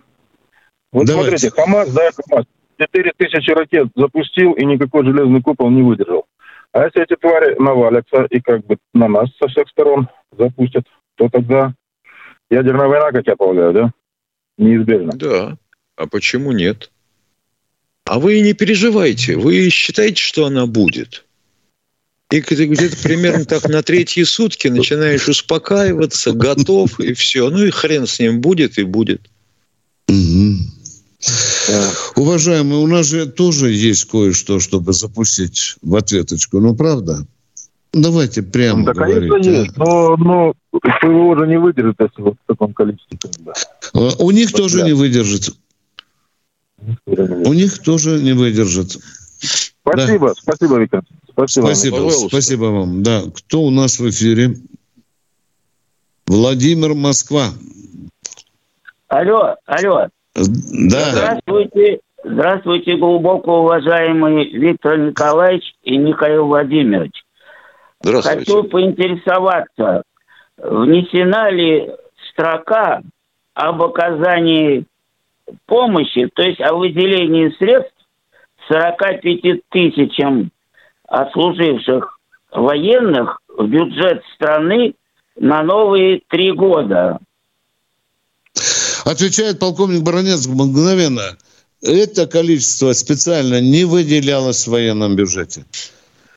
Вот 0.92 1.06
Давайте. 1.06 1.38
смотрите, 1.38 1.50
ХАМАС, 1.50 1.92
да, 1.92 2.10
ХАМАС, 2.12 2.46
4 2.78 3.12
тысячи 3.16 3.50
ракет 3.50 3.88
запустил 3.94 4.52
и 4.52 4.64
никакой 4.64 5.04
железный 5.04 5.42
купол 5.42 5.70
не 5.70 5.82
выдержал. 5.82 6.26
А 6.72 6.84
если 6.84 7.02
эти 7.02 7.16
твари 7.16 7.56
навалятся 7.58 8.24
и 8.30 8.40
как 8.40 8.64
бы 8.66 8.76
на 8.94 9.08
нас 9.08 9.28
со 9.40 9.48
всех 9.48 9.68
сторон 9.68 10.08
запустят, 10.36 10.84
то 11.16 11.28
тогда 11.28 11.74
ядерная 12.50 12.86
война, 12.86 13.12
как 13.12 13.26
я 13.26 13.36
полагаю, 13.36 13.72
да? 13.72 13.92
Неизбежно. 14.58 15.12
Да. 15.12 15.56
А 15.96 16.06
почему 16.06 16.52
нет? 16.52 16.90
А 18.04 18.18
вы 18.18 18.40
не 18.40 18.52
переживайте. 18.52 19.36
Вы 19.36 19.68
считаете, 19.70 20.22
что 20.22 20.46
она 20.46 20.66
будет. 20.66 21.25
И 22.36 22.66
где-то 22.66 22.96
примерно 23.02 23.44
так 23.44 23.68
на 23.68 23.82
третьи 23.82 24.22
сутки 24.24 24.68
начинаешь 24.68 25.28
успокаиваться, 25.28 26.32
готов, 26.32 27.00
и 27.00 27.14
все. 27.14 27.48
Ну 27.50 27.64
и 27.64 27.70
хрен 27.70 28.06
с 28.06 28.18
ним 28.18 28.40
будет 28.40 28.78
и 28.78 28.84
будет. 28.84 29.22
Угу. 30.08 30.56
Уважаемые, 32.16 32.78
у 32.78 32.86
нас 32.86 33.06
же 33.06 33.26
тоже 33.26 33.72
есть 33.72 34.04
кое-что, 34.04 34.60
чтобы 34.60 34.92
запустить 34.92 35.76
в 35.82 35.96
ответочку. 35.96 36.60
Ну, 36.60 36.74
правда? 36.74 37.26
Давайте 37.92 38.42
прямо 38.42 38.84
да, 38.84 38.92
говорить. 38.92 39.30
конечно, 39.30 39.52
а? 39.52 39.62
есть. 39.62 39.76
Но, 39.76 40.16
но 40.16 40.54
ПВО 41.00 41.32
уже 41.32 41.46
не 41.46 41.58
выдержит, 41.58 41.96
если 41.98 42.22
вот 42.22 42.34
в 42.34 42.46
таком 42.46 42.74
количестве. 42.74 43.18
Да. 43.38 43.52
А, 43.94 44.10
у 44.18 44.30
них 44.30 44.52
вот 44.52 44.58
тоже 44.58 44.80
да. 44.80 44.86
не 44.86 44.92
выдержит. 44.92 45.54
У 47.06 47.52
них 47.54 47.78
тоже 47.78 48.20
не 48.20 48.34
выдержит. 48.34 48.98
Спасибо, 49.46 50.28
да. 50.28 50.34
спасибо, 50.34 50.78
Виктор. 50.78 51.02
Спасибо. 51.30 51.66
Спасибо, 51.66 51.94
вам, 51.96 52.10
спасибо 52.10 52.64
вам. 52.64 53.02
Да, 53.02 53.22
кто 53.34 53.62
у 53.62 53.70
нас 53.70 53.98
в 53.98 54.08
эфире? 54.10 54.56
Владимир 56.26 56.94
Москва. 56.94 57.48
Алло, 59.08 59.54
алло. 59.66 60.08
Да. 60.34 61.10
Здравствуйте, 61.12 62.00
здравствуйте, 62.24 62.96
глубоко 62.96 63.60
уважаемый 63.62 64.50
Виктор 64.50 64.98
Николаевич 64.98 65.74
и 65.82 65.96
Михаил 65.96 66.46
Владимирович. 66.46 67.22
Здравствуйте. 68.00 68.38
Хочу 68.38 68.64
поинтересоваться, 68.64 70.02
внесена 70.58 71.50
ли 71.50 71.90
строка 72.30 73.02
об 73.54 73.82
оказании 73.82 74.84
помощи, 75.66 76.28
то 76.34 76.42
есть 76.42 76.60
о 76.60 76.74
выделении 76.74 77.54
средств 77.58 77.95
45 78.68 79.62
тысячам 79.70 80.50
отслуживших 81.08 82.18
военных 82.52 83.40
в 83.48 83.66
бюджет 83.66 84.22
страны 84.34 84.94
на 85.36 85.62
новые 85.62 86.20
три 86.28 86.52
года. 86.52 87.18
Отвечает 89.04 89.58
полковник 89.58 90.02
Баранец 90.02 90.46
мгновенно. 90.46 91.36
Это 91.82 92.26
количество 92.26 92.92
специально 92.92 93.60
не 93.60 93.84
выделялось 93.84 94.66
в 94.66 94.70
военном 94.70 95.14
бюджете. 95.14 95.64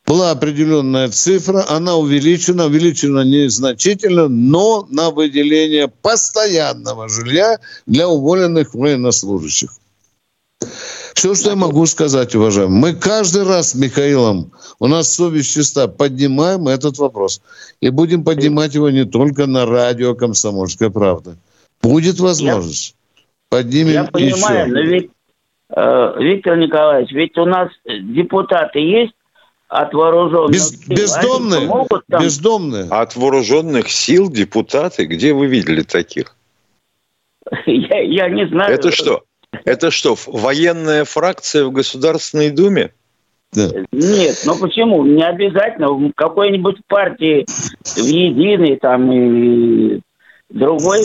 Была 0.06 0.32
определенная 0.32 1.08
цифра, 1.10 1.66
она 1.70 1.96
увеличена, 1.96 2.66
увеличена 2.66 3.24
незначительно, 3.24 4.28
но 4.28 4.88
на 4.90 5.12
выделение 5.12 5.88
постоянного 5.88 7.08
жилья 7.08 7.60
для 7.86 8.08
уволенных 8.08 8.74
военнослужащих. 8.74 9.79
Все, 11.20 11.36
что 11.36 11.50
я 11.50 11.58
могу 11.58 11.86
сказать, 11.86 12.34
уважаемый. 12.34 12.80
Мы 12.80 12.94
каждый 12.94 13.44
раз 13.44 13.72
с 13.72 13.76
Михаилом, 13.76 14.54
у 14.80 14.88
нас 14.88 15.14
совесть 15.14 15.54
чиста, 15.54 15.90
поднимаем 15.90 16.70
этот 16.70 16.98
вопрос. 16.98 17.42
И 17.82 17.90
будем 17.90 18.24
поднимать 18.24 18.74
его 18.74 18.90
не 18.90 19.04
только 19.04 19.46
на 19.46 19.66
радио 19.66 20.16
«Комсомольская 20.16 20.90
правда». 20.90 21.36
Будет 21.82 22.22
возможность. 22.22 22.96
Поднимем 23.50 23.94
я 23.96 24.04
понимаю, 24.06 24.62
еще. 24.62 24.74
но 24.74 24.80
ведь, 24.80 25.12
э, 25.76 26.14
Виктор 26.20 26.56
Николаевич, 26.56 27.12
ведь 27.12 27.38
у 27.38 27.44
нас 27.44 27.70
депутаты 27.84 28.80
есть 28.80 29.14
от 29.68 29.94
вооруженных 29.94 30.52
Без, 30.52 30.70
сил. 30.70 30.96
Бездомные? 30.96 31.68
Могут 31.68 32.04
там... 32.08 32.24
Бездомные. 32.24 32.88
От 32.90 33.18
вооруженных 33.18 33.90
сил 33.90 34.32
депутаты? 34.32 35.04
Где 35.04 35.34
вы 35.34 35.48
видели 35.48 35.82
таких? 35.82 36.34
я, 37.66 38.00
я 38.00 38.30
не 38.30 38.48
знаю. 38.48 38.74
Это 38.74 38.94
что? 38.94 39.24
Это 39.66 39.92
что, 39.92 40.16
военная 40.28 41.06
фракция 41.06 41.66
в 41.66 41.72
Государственной 41.72 42.50
Думе? 42.50 42.92
Да. 43.52 43.70
Нет, 43.92 44.44
ну 44.46 44.56
почему? 44.60 45.04
Не 45.06 45.24
обязательно. 45.24 45.90
В 45.90 46.12
какой-нибудь 46.16 46.78
партии 46.88 47.46
в 47.84 48.06
единой 48.06 48.78
там 48.78 49.12
и 49.12 50.02
другой 50.50 51.02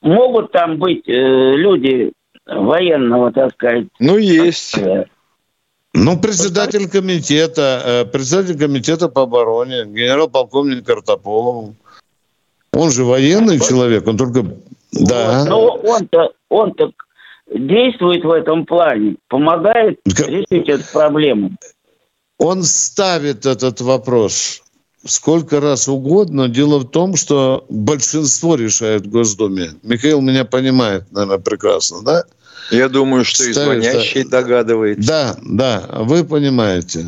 могут 0.00 0.50
там 0.52 0.78
быть 0.78 1.08
э, 1.08 1.12
люди 1.12 2.12
военного, 2.46 3.32
так 3.32 3.52
сказать. 3.52 3.86
Ну, 4.00 4.18
есть. 4.18 4.76
Ну, 5.96 6.18
председатель 6.18 6.88
комитета, 6.90 7.82
э, 7.84 8.04
председатель 8.04 8.58
комитета 8.58 9.08
по 9.08 9.22
обороне, 9.22 9.84
генерал-полковник 9.86 10.84
Картополов. 10.84 11.74
Он 12.72 12.90
же 12.90 13.04
военный 13.04 13.60
человек, 13.60 14.06
он 14.06 14.16
только... 14.16 14.44
Да. 14.90 15.44
Ну, 15.48 15.60
он-то, 15.84 16.32
он-то 16.48 16.92
действует 17.54 18.24
в 18.24 18.30
этом 18.30 18.66
плане, 18.66 19.16
помогает 19.28 20.00
решить 20.04 20.68
эту 20.68 20.84
проблему. 20.92 21.52
Он 22.38 22.62
ставит 22.62 23.46
этот 23.46 23.80
вопрос 23.80 24.62
сколько 25.06 25.60
раз 25.60 25.88
угодно. 25.88 26.48
Дело 26.48 26.78
в 26.78 26.90
том, 26.90 27.16
что 27.16 27.64
большинство 27.68 28.56
решает 28.56 29.06
в 29.06 29.10
Госдуме. 29.10 29.72
Михаил 29.82 30.20
меня 30.20 30.44
понимает, 30.44 31.04
наверное, 31.12 31.38
прекрасно, 31.38 32.02
да? 32.02 32.24
Я 32.70 32.88
думаю, 32.88 33.24
что 33.24 33.42
Ставит, 33.44 33.56
и 33.56 33.88
звонящий 33.88 34.24
догадывается. 34.24 35.06
Да, 35.06 35.36
да, 35.42 35.84
вы 36.04 36.24
понимаете. 36.24 37.06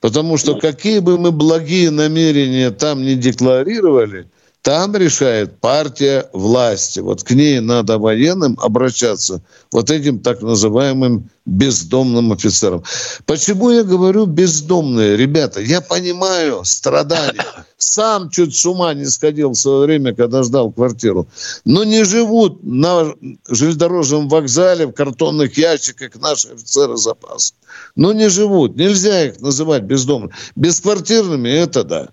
Потому 0.00 0.36
что 0.36 0.56
какие 0.56 0.98
бы 0.98 1.16
мы 1.16 1.32
благие 1.32 1.90
намерения 1.90 2.70
там 2.70 3.02
не 3.02 3.14
декларировали, 3.14 4.26
там 4.64 4.96
решает 4.96 5.60
партия 5.60 6.30
власти. 6.32 7.00
Вот 7.00 7.22
к 7.22 7.32
ней 7.32 7.60
надо 7.60 7.98
военным 7.98 8.58
обращаться, 8.62 9.42
вот 9.70 9.90
этим 9.90 10.20
так 10.20 10.40
называемым 10.40 11.28
бездомным 11.44 12.32
офицерам. 12.32 12.82
Почему 13.26 13.70
я 13.70 13.84
говорю 13.84 14.24
бездомные? 14.24 15.18
Ребята, 15.18 15.60
я 15.60 15.82
понимаю 15.82 16.64
страдания. 16.64 17.44
Сам 17.76 18.30
чуть 18.30 18.56
с 18.56 18.64
ума 18.64 18.94
не 18.94 19.04
сходил 19.04 19.50
в 19.50 19.56
свое 19.56 19.84
время, 19.84 20.14
когда 20.14 20.42
ждал 20.42 20.72
квартиру. 20.72 21.28
Но 21.66 21.84
не 21.84 22.02
живут 22.04 22.64
на 22.64 23.12
железнодорожном 23.46 24.30
вокзале 24.30 24.86
в 24.86 24.92
картонных 24.92 25.58
ящиках 25.58 26.14
наши 26.18 26.48
офицеры 26.48 26.96
запаса. 26.96 27.52
Но 27.96 28.14
не 28.14 28.30
живут. 28.30 28.76
Нельзя 28.76 29.26
их 29.26 29.42
называть 29.42 29.82
бездомными. 29.82 30.32
Бесквартирными 30.56 31.50
это 31.50 31.84
да. 31.84 32.08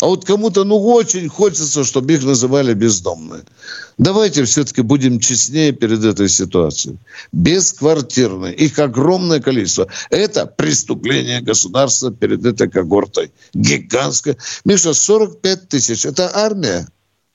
А 0.00 0.06
вот 0.06 0.24
кому-то, 0.24 0.64
ну, 0.64 0.78
очень 0.78 1.28
хочется, 1.28 1.84
чтобы 1.84 2.14
их 2.14 2.24
называли 2.24 2.72
бездомные. 2.74 3.42
Давайте 3.98 4.44
все-таки 4.44 4.80
будем 4.82 5.20
честнее 5.20 5.72
перед 5.72 6.02
этой 6.04 6.28
ситуацией. 6.28 6.96
Бесквартирные. 7.32 8.54
Их 8.54 8.78
огромное 8.78 9.40
количество. 9.40 9.88
Это 10.08 10.46
преступление 10.46 11.42
государства 11.42 12.10
перед 12.10 12.44
этой 12.46 12.70
когортой. 12.70 13.30
Гигантское. 13.52 14.36
Миша, 14.64 14.94
45 14.94 15.68
тысяч. 15.68 16.06
Это 16.06 16.30
армия? 16.34 16.88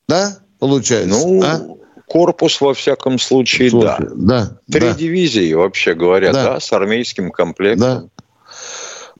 Да, 0.07 0.39
получается? 0.59 1.09
Ну, 1.09 1.43
а? 1.43 1.61
корпус, 2.07 2.61
во 2.61 2.74
всяком 2.74 3.20
случае, 3.20 3.70
Слушай, 3.70 4.07
да. 4.16 4.16
Да. 4.16 4.57
Три 4.72 4.88
да. 4.88 4.93
дивизии, 4.93 5.53
вообще 5.53 5.93
говоря, 5.93 6.32
да. 6.32 6.43
да, 6.43 6.59
с 6.59 6.72
армейским 6.72 7.32
комплектом. 7.32 8.09
Да. 8.14 8.14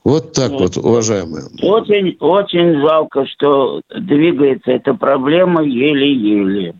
Вот 0.06 0.34
так 0.34 0.52
вот, 0.52 0.76
вот 0.76 0.78
уважаемые. 0.78 1.46
Очень, 1.64 2.16
очень 2.20 2.80
жалко, 2.80 3.26
что 3.26 3.82
двигается 3.90 4.72
эта 4.72 4.94
проблема 4.94 5.64
еле-еле. 5.64 6.76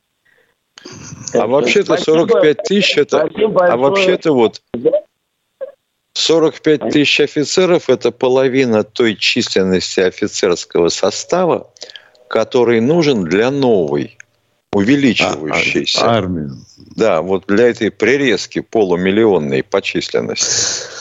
А 1.34 1.48
вообще-то 1.48 1.98
45 1.98 2.58
тысяч 2.64 2.98
это... 3.00 3.24
А 3.24 3.78
вообще-то 3.78 4.32
вот 4.32 4.62
45 6.14 6.90
тысяч 6.92 7.20
офицеров– 7.20 7.86
это 7.90 8.12
половина 8.12 8.84
той 8.84 9.16
численности 9.16 10.02
офицерского 10.02 10.90
состава, 10.90 11.72
который 12.28 12.80
нужен 12.80 13.24
для 13.24 13.50
новой, 13.50 14.20
увеличивающейся. 14.72 16.06
А, 16.06 16.18
армии. 16.18 16.52
Да, 16.96 17.24
вот 17.24 17.46
для 17.48 17.70
этой 17.70 17.90
прирезки 17.90 18.60
полумиллионной 18.62 19.64
по 19.64 19.82
численности. 19.82 20.95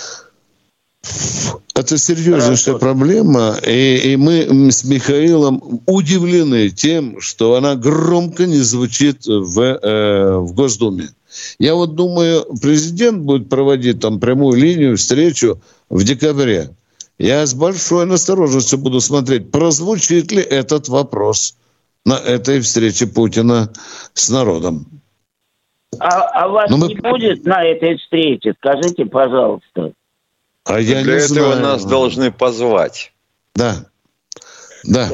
Это 1.74 1.98
серьезнейшая 1.98 2.76
проблема, 2.76 3.56
и, 3.66 4.12
и 4.12 4.16
мы 4.16 4.70
с 4.70 4.84
Михаилом 4.84 5.82
удивлены 5.86 6.70
тем, 6.70 7.20
что 7.20 7.56
она 7.56 7.74
громко 7.74 8.46
не 8.46 8.58
звучит 8.58 9.26
в, 9.26 9.60
э, 9.60 10.36
в 10.38 10.54
Госдуме. 10.54 11.08
Я 11.58 11.74
вот 11.74 11.94
думаю, 11.94 12.46
президент 12.62 13.22
будет 13.22 13.48
проводить 13.48 14.00
там 14.00 14.20
прямую 14.20 14.58
линию, 14.58 14.96
встречу 14.96 15.60
в 15.90 16.04
декабре. 16.04 16.70
Я 17.18 17.44
с 17.44 17.54
большой 17.54 18.06
настороженностью 18.06 18.78
буду 18.78 19.00
смотреть, 19.00 19.50
прозвучит 19.50 20.32
ли 20.32 20.42
этот 20.42 20.88
вопрос 20.88 21.56
на 22.04 22.14
этой 22.14 22.60
встрече 22.60 23.06
Путина 23.06 23.70
с 24.12 24.30
народом. 24.30 24.86
А, 25.98 26.44
а 26.44 26.48
вас 26.48 26.70
Но 26.70 26.76
ну, 26.76 26.86
мы... 26.86 26.94
не 26.94 27.00
будет 27.00 27.44
на 27.44 27.62
этой 27.64 27.98
встрече? 27.98 28.54
Скажите, 28.58 29.06
пожалуйста. 29.06 29.92
А 30.64 30.80
я 30.80 31.02
Для 31.02 31.14
не 31.14 31.18
этого 31.20 31.52
знаю. 31.52 31.60
нас 31.62 31.84
должны 31.84 32.32
позвать. 32.32 33.12
Да. 33.54 33.86
Да. 34.84 35.08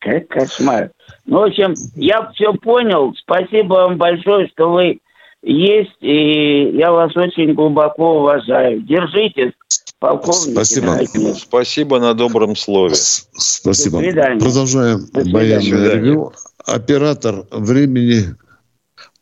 Как 0.00 0.28
кошмар. 0.28 0.90
Ну, 1.26 1.40
в 1.40 1.44
общем, 1.44 1.74
я 1.94 2.30
все 2.32 2.52
понял. 2.54 3.14
Спасибо 3.18 3.74
вам 3.74 3.96
большое, 3.96 4.48
что 4.48 4.72
вы 4.72 5.00
есть, 5.42 5.96
и 6.00 6.70
я 6.76 6.90
вас 6.92 7.16
очень 7.16 7.54
глубоко 7.54 8.20
уважаю. 8.20 8.82
Держитесь, 8.82 9.52
полковник. 9.98 10.52
Спасибо. 10.52 10.98
Спасибо 11.34 12.00
на 12.00 12.14
добром 12.14 12.56
слове. 12.56 12.94
Спасибо. 12.94 13.98
До 13.98 14.04
свидания. 14.04 14.40
Продолжаем 14.40 15.06
военное 15.12 15.94
ревю. 15.94 16.32
Оператор 16.66 17.46
времени 17.50 18.34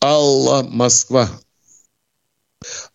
Алла 0.02 0.64
Москва. 0.68 1.28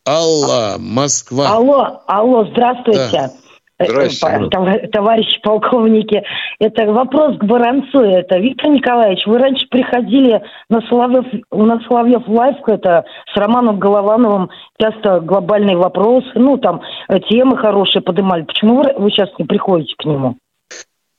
Алла, 0.08 0.78
Москва. 0.80 1.50
Алло, 1.50 2.02
алло, 2.08 2.46
здравствуйте. 2.52 3.10
Да. 3.12 3.32
Э, 3.80 3.86
здравствуйте. 3.90 4.88
Товарищи 4.88 5.40
полковники, 5.44 6.24
это 6.60 6.86
вопрос 6.92 7.38
к 7.38 7.44
Баранцу. 7.44 8.00
Это 8.00 8.38
Виктор 8.38 8.72
Николаевич, 8.72 9.26
вы 9.28 9.38
раньше 9.38 9.68
приходили 9.70 10.42
на 10.70 10.82
Соловьев, 10.88 11.26
на 11.52 11.80
Соловьев 11.82 12.24
Live, 12.28 12.56
это 12.68 13.06
с 13.32 13.38
Романом 13.38 13.80
Головановым, 13.80 14.50
часто 14.80 15.20
глобальные 15.20 15.78
вопросы, 15.78 16.30
ну 16.36 16.58
там 16.58 16.82
э, 17.10 17.20
темы 17.30 17.58
хорошие 17.58 18.02
поднимали. 18.02 18.44
Почему 18.44 18.78
вы, 18.78 18.94
вы 18.98 19.12
сейчас 19.12 19.30
не 19.38 19.46
приходите 19.46 19.94
к 19.98 20.06
нему? 20.06 20.38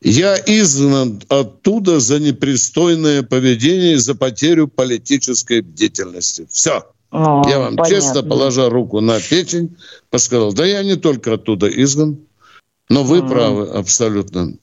Я 0.00 0.36
изгнан 0.36 1.20
оттуда 1.28 1.98
за 2.00 2.20
непристойное 2.20 3.22
поведение 3.22 3.94
и 3.94 3.96
за 3.96 4.14
потерю 4.16 4.68
политической 4.68 5.60
бдительности. 5.60 6.46
Все. 6.48 6.84
А, 7.10 7.42
я 7.48 7.58
вам 7.58 7.76
понятно. 7.76 7.84
честно, 7.84 8.22
положа 8.22 8.68
руку 8.68 9.00
на 9.00 9.18
печень, 9.18 9.76
сказал, 10.16 10.52
да 10.52 10.64
я 10.64 10.82
не 10.82 10.96
только 10.96 11.34
оттуда 11.34 11.68
изгнан, 11.68 12.18
но 12.88 13.02
вы 13.02 13.18
а. 13.18 13.22
правы 13.22 13.68
абсолютно. 13.68 14.54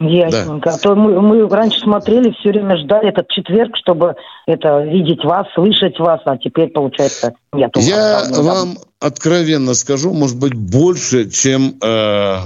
Ясненько. 0.00 0.70
Да. 0.70 0.76
А 0.76 0.78
то 0.78 0.94
мы, 0.94 1.20
мы 1.20 1.46
раньше 1.46 1.80
смотрели, 1.80 2.34
все 2.40 2.48
время 2.50 2.78
ждали 2.78 3.10
этот 3.10 3.28
четверг, 3.28 3.76
чтобы 3.76 4.14
это 4.46 4.82
видеть 4.84 5.22
вас, 5.24 5.46
слышать 5.54 5.98
вас, 5.98 6.22
а 6.24 6.38
теперь 6.38 6.70
получается 6.70 7.34
нет. 7.52 7.70
Я 7.76 8.24
там, 8.32 8.44
вам 8.44 8.74
там. 8.76 8.84
откровенно 8.98 9.74
скажу, 9.74 10.14
может 10.14 10.38
быть, 10.38 10.54
больше, 10.54 11.28
чем 11.30 11.76
э, 11.82 12.36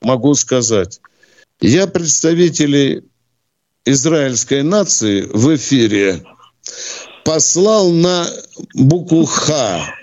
могу 0.00 0.34
сказать. 0.34 1.00
Я 1.60 1.88
представителей 1.88 3.02
израильской 3.84 4.62
нации 4.62 5.22
в 5.22 5.56
эфире 5.56 6.22
послал 7.30 7.92
на 7.92 8.26
букву 8.74 9.24
«Х». 9.24 9.94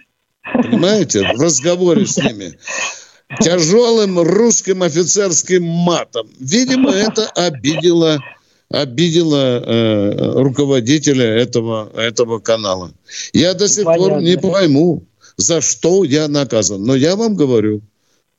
Понимаете? 0.64 1.20
В 1.36 1.42
разговоре 1.42 2.06
с 2.06 2.16
ними. 2.16 2.58
Тяжелым 3.42 4.20
русским 4.20 4.82
офицерским 4.82 5.62
матом. 5.62 6.30
Видимо, 6.40 6.90
это 6.92 7.28
обидело 7.36 8.18
обидело 8.70 9.62
э, 9.62 10.42
руководителя 10.42 11.26
этого, 11.26 11.92
этого 11.98 12.40
канала. 12.40 12.94
Я 13.34 13.54
до 13.54 13.68
сих 13.68 13.84
Понятно. 13.84 14.10
пор 14.10 14.22
не 14.22 14.38
пойму, 14.38 15.04
за 15.36 15.60
что 15.60 16.06
я 16.06 16.30
наказан. 16.30 16.82
Но 16.84 16.96
я 16.96 17.18
вам 17.18 17.36
говорю, 17.36 17.82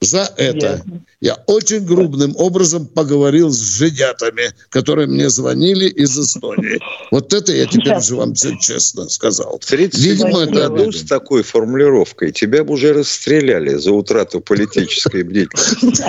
за 0.00 0.32
это 0.36 0.66
Ясно. 0.66 1.04
я 1.20 1.34
очень 1.46 1.84
грубным 1.84 2.34
образом 2.36 2.86
поговорил 2.86 3.50
с 3.50 3.58
жидятами, 3.58 4.52
которые 4.70 5.08
мне 5.08 5.28
звонили 5.28 5.88
из 5.88 6.16
Эстонии. 6.16 6.78
Вот 7.10 7.34
это 7.34 7.52
я 7.52 7.66
теперь 7.66 7.96
уже 7.96 8.14
вам 8.14 8.34
все 8.34 8.56
честно 8.58 9.08
сказал. 9.08 9.58
В 9.60 9.70
Видимо, 9.72 10.42
это 10.42 10.68
году 10.68 10.92
с 10.92 11.02
такой 11.02 11.42
формулировкой 11.42 12.30
тебя 12.30 12.62
бы 12.62 12.74
уже 12.74 12.92
расстреляли 12.92 13.74
за 13.74 13.92
утрату 13.92 14.40
политической 14.40 15.24
бдительности. 15.24 16.04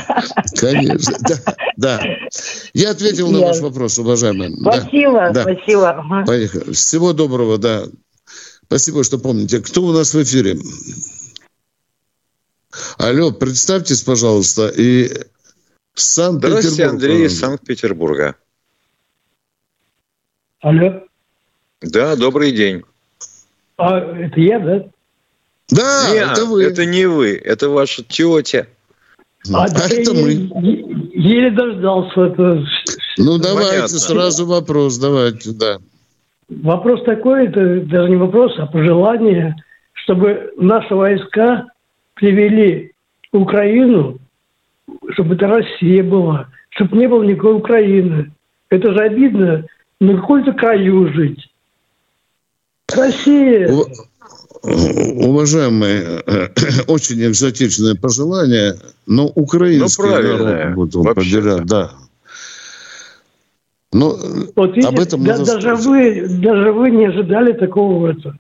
Конечно, 0.56 1.18
да. 1.22 1.56
да. 1.78 2.02
Я 2.74 2.92
ответил 2.92 3.32
на 3.32 3.40
ваш 3.40 3.60
вопрос, 3.60 3.98
уважаемый. 3.98 4.56
Спасибо, 4.62 5.32
да. 5.34 5.42
спасибо. 5.42 6.24
Поехали. 6.28 6.74
Всего 6.74 7.14
доброго, 7.14 7.58
да. 7.58 7.86
Спасибо, 8.68 9.04
что 9.04 9.18
помните. 9.18 9.62
Кто 9.62 9.82
у 9.82 9.92
нас 9.92 10.14
в 10.14 10.22
эфире? 10.22 10.60
Алло, 12.98 13.32
представьтесь, 13.32 14.04
пожалуйста, 14.04 14.68
и 14.70 15.10
Санкт-Петербург. 15.96 16.62
Здравствуйте, 16.62 16.86
Андрей 16.86 17.26
из 17.26 17.40
Санкт-Петербурга. 17.40 18.36
Алло. 20.62 21.02
Да, 21.82 22.16
добрый 22.16 22.52
день. 22.52 22.84
А, 23.78 24.00
это 24.00 24.40
я, 24.40 24.60
да? 24.60 24.86
Да, 25.70 26.10
Нет, 26.12 26.32
это 26.32 26.46
вы. 26.46 26.64
Это 26.64 26.86
не 26.86 27.06
вы, 27.06 27.36
это 27.36 27.70
ваша 27.70 28.04
тетя. 28.04 28.68
А, 29.54 29.66
а 29.66 29.88
это 29.90 30.14
мы. 30.14 30.32
Еле 31.14 31.52
дождался. 31.52 32.22
Это... 32.22 32.66
Ну, 33.18 33.38
давайте 33.38 33.72
Понятно. 33.72 34.00
сразу 34.00 34.46
вопрос, 34.46 34.98
давайте, 34.98 35.52
да. 35.52 35.80
Вопрос 36.50 37.04
такой, 37.06 37.48
это 37.48 37.82
даже 37.82 38.10
не 38.10 38.16
вопрос, 38.16 38.54
а 38.58 38.66
пожелание, 38.66 39.56
чтобы 39.94 40.52
наши 40.58 40.94
войска 40.94 41.68
привели 42.20 42.92
Украину, 43.32 44.20
чтобы 45.14 45.36
это 45.36 45.48
Россия 45.48 46.04
была, 46.04 46.50
чтобы 46.70 46.98
не 46.98 47.08
было 47.08 47.24
никакой 47.24 47.56
Украины. 47.56 48.32
Это 48.70 48.92
же 48.92 49.00
обидно 49.00 49.66
на 50.00 50.16
какой-то 50.16 50.54
краю 50.54 51.12
жить. 51.14 51.50
Россия. 52.96 53.72
уважаемые, 54.64 56.24
очень 56.88 57.24
экзотичное 57.26 57.96
пожелание, 57.96 58.76
но 59.06 59.28
украинский 59.28 60.04
ну, 60.04 60.38
народ 60.38 60.76
будет 60.76 61.16
поддержать, 61.16 61.66
да. 61.66 61.92
Но 63.92 64.16
вот 64.56 64.76
видите, 64.76 64.88
об 64.88 65.00
этом 65.00 65.24
да, 65.24 65.38
даже 65.38 65.76
вы, 65.76 66.28
даже 66.28 66.72
вы 66.72 66.92
не 66.92 67.06
ожидали 67.06 67.54
такого 67.54 68.12
это. 68.12 68.38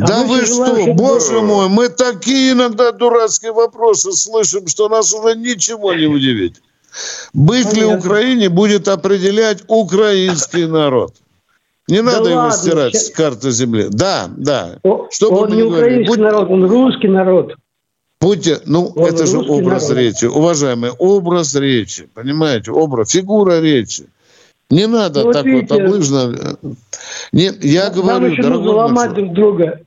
А 0.00 0.06
да 0.06 0.24
вы 0.24 0.44
что, 0.46 0.94
боже 0.94 1.40
мой, 1.42 1.68
мы 1.68 1.88
такие 1.88 2.52
иногда 2.52 2.92
дурацкие 2.92 3.52
вопросы 3.52 4.12
слышим, 4.12 4.66
что 4.66 4.88
нас 4.88 5.12
уже 5.12 5.36
ничего 5.36 5.92
не 5.92 6.06
удивить. 6.06 6.62
Быть 7.32 7.70
Понятно. 7.70 7.78
ли 7.78 7.96
Украине 7.96 8.48
будет 8.48 8.88
определять 8.88 9.62
украинский 9.68 10.66
народ. 10.66 11.14
Не 11.88 11.98
да 11.98 12.04
надо 12.04 12.22
ладно, 12.22 12.30
его 12.30 12.50
стирать 12.50 12.94
сейчас... 12.94 13.08
с 13.08 13.10
карты 13.10 13.50
земли. 13.50 13.88
Да, 13.90 14.30
да. 14.36 14.78
О, 14.82 15.08
что 15.10 15.30
он 15.30 15.54
не 15.54 15.62
украинский 15.62 16.06
Будь... 16.06 16.18
народ, 16.18 16.50
он 16.50 16.64
русский 16.64 17.08
народ. 17.08 17.54
Будьте, 18.20 18.60
ну, 18.66 18.92
он 18.94 19.06
это 19.06 19.26
же 19.26 19.38
образ 19.38 19.88
народ. 19.88 19.98
речи. 19.98 20.24
Уважаемый, 20.26 20.90
образ 20.90 21.54
речи. 21.54 22.08
Понимаете, 22.14 22.70
образ, 22.70 23.10
фигура 23.10 23.60
речи. 23.60 24.06
Не 24.72 24.86
надо 24.86 25.24
ну, 25.24 25.32
так 25.32 25.44
видите, 25.44 25.74
вот 25.74 25.82
облыжно. 25.82 26.56
Не, 27.30 27.50
я 27.60 27.90
нам 27.90 27.92
говорю, 27.92 28.26
еще 28.32 28.42
нужно 28.42 28.70
ломать 28.70 29.12
друг 29.12 29.32
друга. 29.34 29.80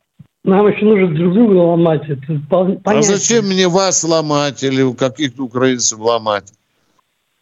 Нам 0.43 0.67
еще 0.67 0.85
нужно 0.85 1.15
друг 1.15 1.33
друга 1.33 1.53
ломать. 1.53 2.03
Это 2.07 2.39
понятно. 2.49 2.81
А 2.83 3.01
зачем 3.01 3.45
мне 3.45 3.67
вас 3.67 4.03
ломать 4.03 4.63
или 4.63 4.93
каких-то 4.93 5.45
украинцев 5.45 5.97
ломать? 5.97 6.53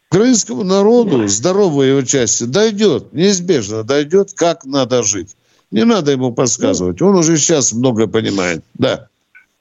Украинскому 0.09 0.63
народу, 0.63 1.27
здоровой 1.27 1.89
его 1.89 2.03
части, 2.03 2.45
дойдет, 2.45 3.11
неизбежно 3.11 3.83
дойдет, 3.83 4.31
как 4.33 4.63
надо 4.63 5.03
жить. 5.03 5.35
Не 5.69 5.83
надо 5.83 6.13
ему 6.13 6.31
подсказывать. 6.31 7.01
Он 7.01 7.17
уже 7.17 7.35
сейчас 7.35 7.73
много 7.73 8.07
понимает. 8.07 8.63
Да. 8.75 9.07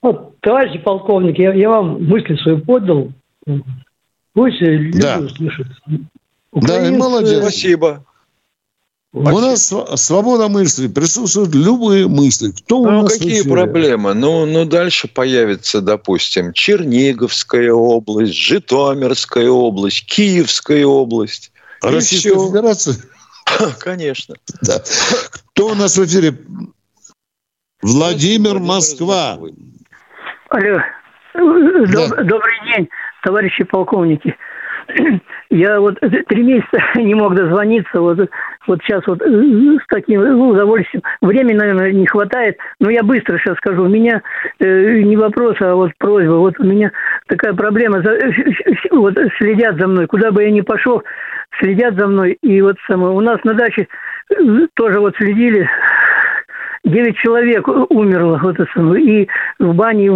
Вот, 0.01 0.39
товарищи 0.39 0.77
полковник, 0.79 1.37
я, 1.37 1.53
я 1.53 1.69
вам 1.69 2.01
мысли 2.05 2.37
свою 2.37 2.59
подал. 2.59 3.11
Пусть 4.31 4.61
люди 4.61 5.01
да. 5.01 5.19
услышат. 5.19 5.67
Украинцы... 6.53 6.89
Да, 6.89 6.95
и 6.95 6.97
молодец. 6.97 7.41
Спасибо. 7.41 8.05
Спасибо. 9.11 9.29
У 9.29 9.39
нас 9.41 9.73
свобода 9.95 10.47
мысли, 10.47 10.87
присутствуют 10.87 11.53
любые 11.53 12.07
мысли. 12.07 12.51
Кто 12.51 12.79
у 12.79 12.89
ну, 12.89 13.01
нас 13.03 13.13
какие 13.13 13.47
проблемы? 13.47 14.15
Ну, 14.15 14.47
ну, 14.47 14.65
дальше 14.65 15.07
появится, 15.07 15.81
допустим, 15.81 16.51
Черниговская 16.53 17.71
область, 17.71 18.33
Житомирская 18.33 19.49
область, 19.49 20.07
Киевская 20.07 20.85
область. 20.85 21.51
Российская 21.81 22.33
все. 22.33 22.47
Федерация? 22.47 22.95
Конечно. 23.79 24.35
Да. 24.61 24.81
Кто 25.53 25.67
у 25.67 25.75
нас 25.75 25.95
в 25.95 26.05
эфире? 26.05 26.35
Владимир, 27.83 28.59
Москва. 28.59 29.37
Алло. 30.49 30.81
Да. 31.35 32.07
Добрый 32.23 32.59
день, 32.65 32.89
товарищи 33.23 33.63
полковники. 33.63 34.35
Я 35.53 35.79
вот 35.79 35.99
три 35.99 36.41
месяца 36.41 36.81
не 36.95 37.13
мог 37.13 37.35
дозвониться, 37.35 38.01
вот, 38.01 38.17
вот 38.65 38.81
сейчас 38.81 39.05
вот 39.05 39.21
э, 39.21 39.25
с 39.27 39.85
таким 39.87 40.21
удовольствием. 40.49 41.03
Времени, 41.21 41.53
наверное, 41.53 41.91
не 41.91 42.07
хватает, 42.07 42.57
но 42.79 42.89
я 42.89 43.03
быстро 43.03 43.37
сейчас 43.37 43.57
скажу. 43.57 43.83
У 43.83 43.87
меня 43.87 44.23
э, 44.57 45.01
не 45.01 45.15
вопрос, 45.15 45.57
а 45.59 45.75
вот 45.75 45.91
просьба. 45.99 46.37
Вот 46.37 46.59
у 46.59 46.63
меня 46.63 46.91
такая 47.27 47.53
проблема. 47.53 48.01
За, 48.01 48.13
э, 48.13 48.31
вот 48.89 49.15
следят 49.37 49.79
за 49.79 49.87
мной. 49.87 50.07
Куда 50.07 50.31
бы 50.31 50.41
я 50.41 50.49
ни 50.49 50.61
пошел, 50.61 51.03
следят 51.59 51.99
за 51.99 52.07
мной. 52.07 52.35
И 52.41 52.59
вот 52.61 52.77
самое, 52.87 53.13
у 53.13 53.21
нас 53.21 53.37
на 53.43 53.53
даче 53.53 53.87
э, 54.31 54.35
тоже 54.73 54.99
вот 54.99 55.15
следили 55.17 55.69
Девять 56.83 57.15
человек 57.15 57.65
умерло 57.89 58.37
вот 58.43 58.59
это 58.59 58.95
и 58.97 59.27
в 59.57 59.73
бане, 59.73 60.07
и 60.07 60.09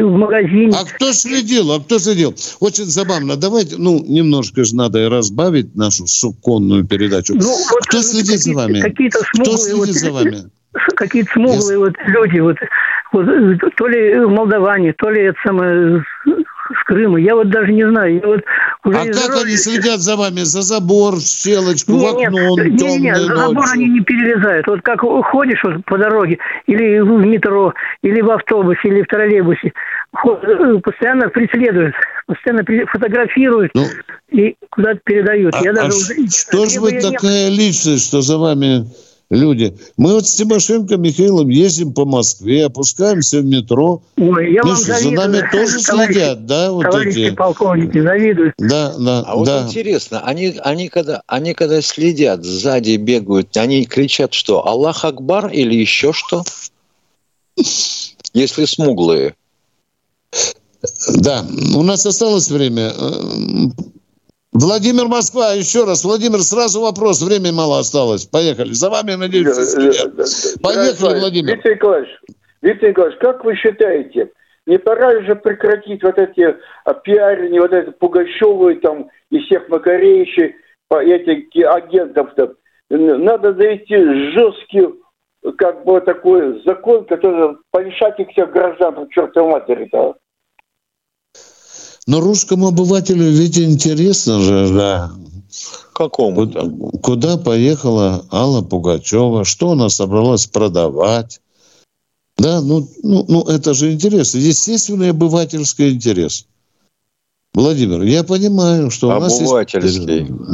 в 0.00 0.12
магазине. 0.12 0.72
А 0.72 0.84
кто 0.84 1.12
следил? 1.12 1.72
А 1.72 1.80
кто 1.80 1.98
следил? 1.98 2.32
Очень 2.60 2.84
забавно. 2.84 3.36
Давайте, 3.36 3.74
ну, 3.76 4.00
немножко 4.06 4.62
же 4.62 4.76
надо 4.76 5.10
разбавить 5.10 5.74
нашу 5.74 6.06
суконную 6.06 6.86
передачу. 6.86 7.34
Ну, 7.34 7.40
вот 7.40 7.86
кто 7.88 8.02
следит 8.02 8.38
за 8.38 8.54
вами? 8.54 8.80
Какие-то 8.80 9.18
смуглые, 9.34 9.56
кто 9.56 9.56
следит 9.56 9.78
вот, 9.78 9.88
за 9.88 10.12
вами? 10.12 10.36
Какие-то 10.94 11.32
смуглые 11.32 11.78
yes. 11.78 11.80
вот 11.80 11.94
люди, 12.06 12.38
вот, 12.38 12.56
вот, 13.12 13.74
то 13.76 13.88
ли 13.88 14.14
молдаване, 14.20 14.92
то 14.92 15.10
ли 15.10 15.22
это 15.22 15.38
самое 15.44 16.04
с 16.74 16.84
Крыма. 16.84 17.20
Я 17.20 17.34
вот 17.34 17.50
даже 17.50 17.72
не 17.72 17.88
знаю. 17.88 18.14
Я 18.14 18.26
вот 18.26 18.40
уже 18.84 18.98
а 18.98 19.04
как 19.04 19.14
дороги... 19.14 19.46
они 19.46 19.56
следят 19.56 20.00
за 20.00 20.16
вами? 20.16 20.40
За 20.40 20.62
забор, 20.62 21.14
в 21.16 21.20
щелочку, 21.20 21.92
нет, 21.92 22.02
в 22.02 22.06
окно? 22.06 22.56
Нет, 22.58 22.80
нет, 22.80 23.00
нет, 23.00 23.16
за 23.16 23.36
забор 23.36 23.64
они 23.72 23.88
не 23.88 24.00
перелезают. 24.00 24.66
Вот 24.66 24.82
как 24.82 25.00
ходишь 25.00 25.62
вот 25.62 25.84
по 25.84 25.98
дороге, 25.98 26.38
или 26.66 27.00
в 27.00 27.24
метро, 27.24 27.74
или 28.02 28.20
в 28.20 28.30
автобусе, 28.30 28.80
или 28.84 29.02
в 29.02 29.06
троллейбусе, 29.06 29.72
э, 30.24 30.78
постоянно 30.82 31.28
преследуют, 31.28 31.94
постоянно 32.26 32.64
фотографируют 32.86 33.72
ну, 33.74 33.84
и 34.30 34.56
куда-то 34.70 35.00
передают. 35.04 35.54
А, 35.54 35.62
я 35.62 35.72
даже 35.72 35.86
а 35.86 35.96
уже... 35.96 36.28
Что 36.28 36.66
же 36.66 36.80
вы 36.80 37.00
такая 37.00 37.50
не... 37.50 37.56
личность, 37.56 38.06
что 38.06 38.20
за 38.20 38.38
вами 38.38 38.86
люди. 39.32 39.74
Мы 39.96 40.12
вот 40.12 40.26
с 40.26 40.34
Тимошенко 40.34 40.96
Михаилом 40.96 41.48
ездим 41.48 41.92
по 41.92 42.04
Москве, 42.04 42.66
опускаемся 42.66 43.40
в 43.40 43.44
метро. 43.44 44.02
Ой, 44.18 44.52
я 44.52 44.62
ну, 44.62 44.68
вам 44.68 44.76
что, 44.76 44.86
завидую, 44.86 45.16
за 45.16 45.28
нами 45.28 45.50
тоже 45.50 45.78
следят, 45.80 46.46
да? 46.46 46.70
Вот 46.70 46.82
товарищи 46.82 47.18
эти... 47.18 47.34
полковники, 47.34 48.00
завидую. 48.00 48.52
Да, 48.58 48.94
да, 48.98 49.24
а 49.26 49.36
вот 49.36 49.46
да. 49.46 49.64
интересно, 49.66 50.20
они, 50.24 50.58
они, 50.62 50.88
когда, 50.88 51.22
они 51.26 51.54
когда 51.54 51.80
следят, 51.80 52.44
сзади 52.44 52.96
бегают, 52.96 53.56
они 53.56 53.86
кричат 53.86 54.34
что, 54.34 54.66
Аллах 54.66 55.04
Акбар 55.04 55.48
или 55.48 55.74
еще 55.74 56.12
что? 56.12 56.44
Если 58.34 58.64
смуглые. 58.66 59.34
Да, 61.14 61.44
у 61.74 61.82
нас 61.82 62.04
осталось 62.04 62.50
время. 62.50 62.92
Владимир 64.52 65.08
Москва, 65.08 65.52
еще 65.52 65.84
раз. 65.84 66.04
Владимир, 66.04 66.40
сразу 66.40 66.82
вопрос. 66.82 67.22
Времени 67.22 67.52
мало 67.52 67.78
осталось. 67.78 68.26
Поехали. 68.26 68.72
За 68.72 68.90
вами, 68.90 69.12
надеюсь, 69.12 69.46
Поехали, 70.62 71.20
Владимир. 71.20 71.54
Виктор 71.54 71.72
Николаевич, 71.72 72.10
Виктор 72.60 72.90
Николаевич, 72.90 73.18
как 73.20 73.44
вы 73.44 73.56
считаете, 73.56 74.30
не 74.66 74.78
пора 74.78 75.22
же 75.22 75.34
прекратить 75.36 76.02
вот 76.02 76.18
эти 76.18 76.56
а, 76.84 76.94
пиарни, 76.94 77.58
вот 77.58 77.72
это 77.72 77.92
Пугачевы 77.92 78.76
там 78.76 79.08
и 79.30 79.38
всех 79.40 79.68
Макаревичей, 79.68 80.54
этих 80.90 81.66
агентов-то. 81.66 82.54
Надо 82.90 83.54
зайти 83.54 83.96
жесткий, 84.32 84.86
как 85.56 85.84
бы 85.84 86.00
такой 86.02 86.62
закон, 86.64 87.06
который 87.06 87.56
порешать 87.70 88.20
их 88.20 88.28
всех 88.28 88.52
граждан, 88.52 89.08
чертовой 89.10 89.52
матери-то. 89.52 90.16
Но 92.06 92.20
русскому 92.20 92.68
обывателю 92.68 93.30
ведь 93.30 93.58
интересно 93.58 94.40
же, 94.40 94.72
да. 94.74 95.12
Какому-то? 95.92 96.68
Куда 97.02 97.36
поехала 97.36 98.24
Алла 98.30 98.62
Пугачева? 98.62 99.44
Что 99.44 99.72
она 99.72 99.88
собралась 99.88 100.46
продавать? 100.46 101.40
Да, 102.38 102.60
ну, 102.60 102.88
ну, 103.02 103.24
ну 103.28 103.42
это 103.42 103.74
же 103.74 103.92
интересно. 103.92 104.38
Естественный 104.38 105.10
обывательский 105.10 105.92
интерес. 105.92 106.46
Владимир, 107.54 108.02
я 108.02 108.24
понимаю, 108.24 108.90
что 108.90 109.08
у 109.08 109.20
нас 109.20 109.38
есть... 109.38 109.52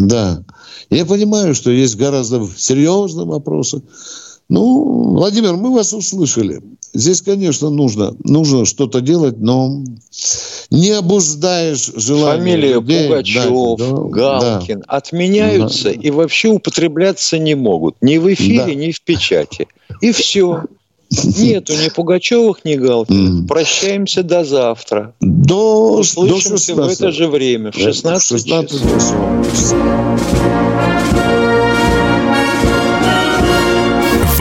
Да. 0.09 0.43
Я 0.91 1.07
понимаю, 1.07 1.55
что 1.55 1.71
есть 1.71 1.97
гораздо 1.97 2.47
серьезные 2.57 3.25
вопросы. 3.25 3.83
Ну, 4.49 5.15
Владимир, 5.15 5.55
мы 5.57 5.75
вас 5.75 5.93
услышали. 5.93 6.63
Здесь, 6.95 7.21
конечно, 7.21 7.69
нужно, 7.69 8.15
нужно 8.25 8.65
что-то 8.65 9.03
делать, 9.03 9.39
но 9.39 9.85
не 10.71 10.91
обуздаешь 10.91 11.93
желание 11.97 12.57
Фамилия 12.57 12.75
людей. 12.75 13.09
Пугачев, 13.09 13.79
да, 13.79 13.87
Галкин 13.87 14.81
да. 14.81 14.85
отменяются 14.87 15.85
да. 15.85 15.91
и 15.91 16.11
вообще 16.11 16.49
употребляться 16.49 17.39
не 17.39 17.55
могут. 17.55 17.97
Ни 18.01 18.17
в 18.17 18.33
эфире, 18.33 18.65
да. 18.65 18.75
ни 18.75 18.91
в 18.91 19.03
печати. 19.03 19.69
И 20.01 20.13
все. 20.13 20.63
Нету 21.11 21.73
ни 21.73 21.89
Пугачевых, 21.89 22.65
ни 22.65 22.75
Галкиных. 22.75 23.45
Mm. 23.45 23.47
Прощаемся 23.47 24.23
до 24.23 24.45
завтра. 24.45 25.15
До, 25.21 25.99
Услышимся 25.99 26.75
до 26.75 26.83
в 26.83 26.89
это 26.89 27.13
же 27.13 27.29
время, 27.29 27.73
в 27.73 27.77
16, 27.77 28.29
16 28.29 28.81
часов. 28.81 30.58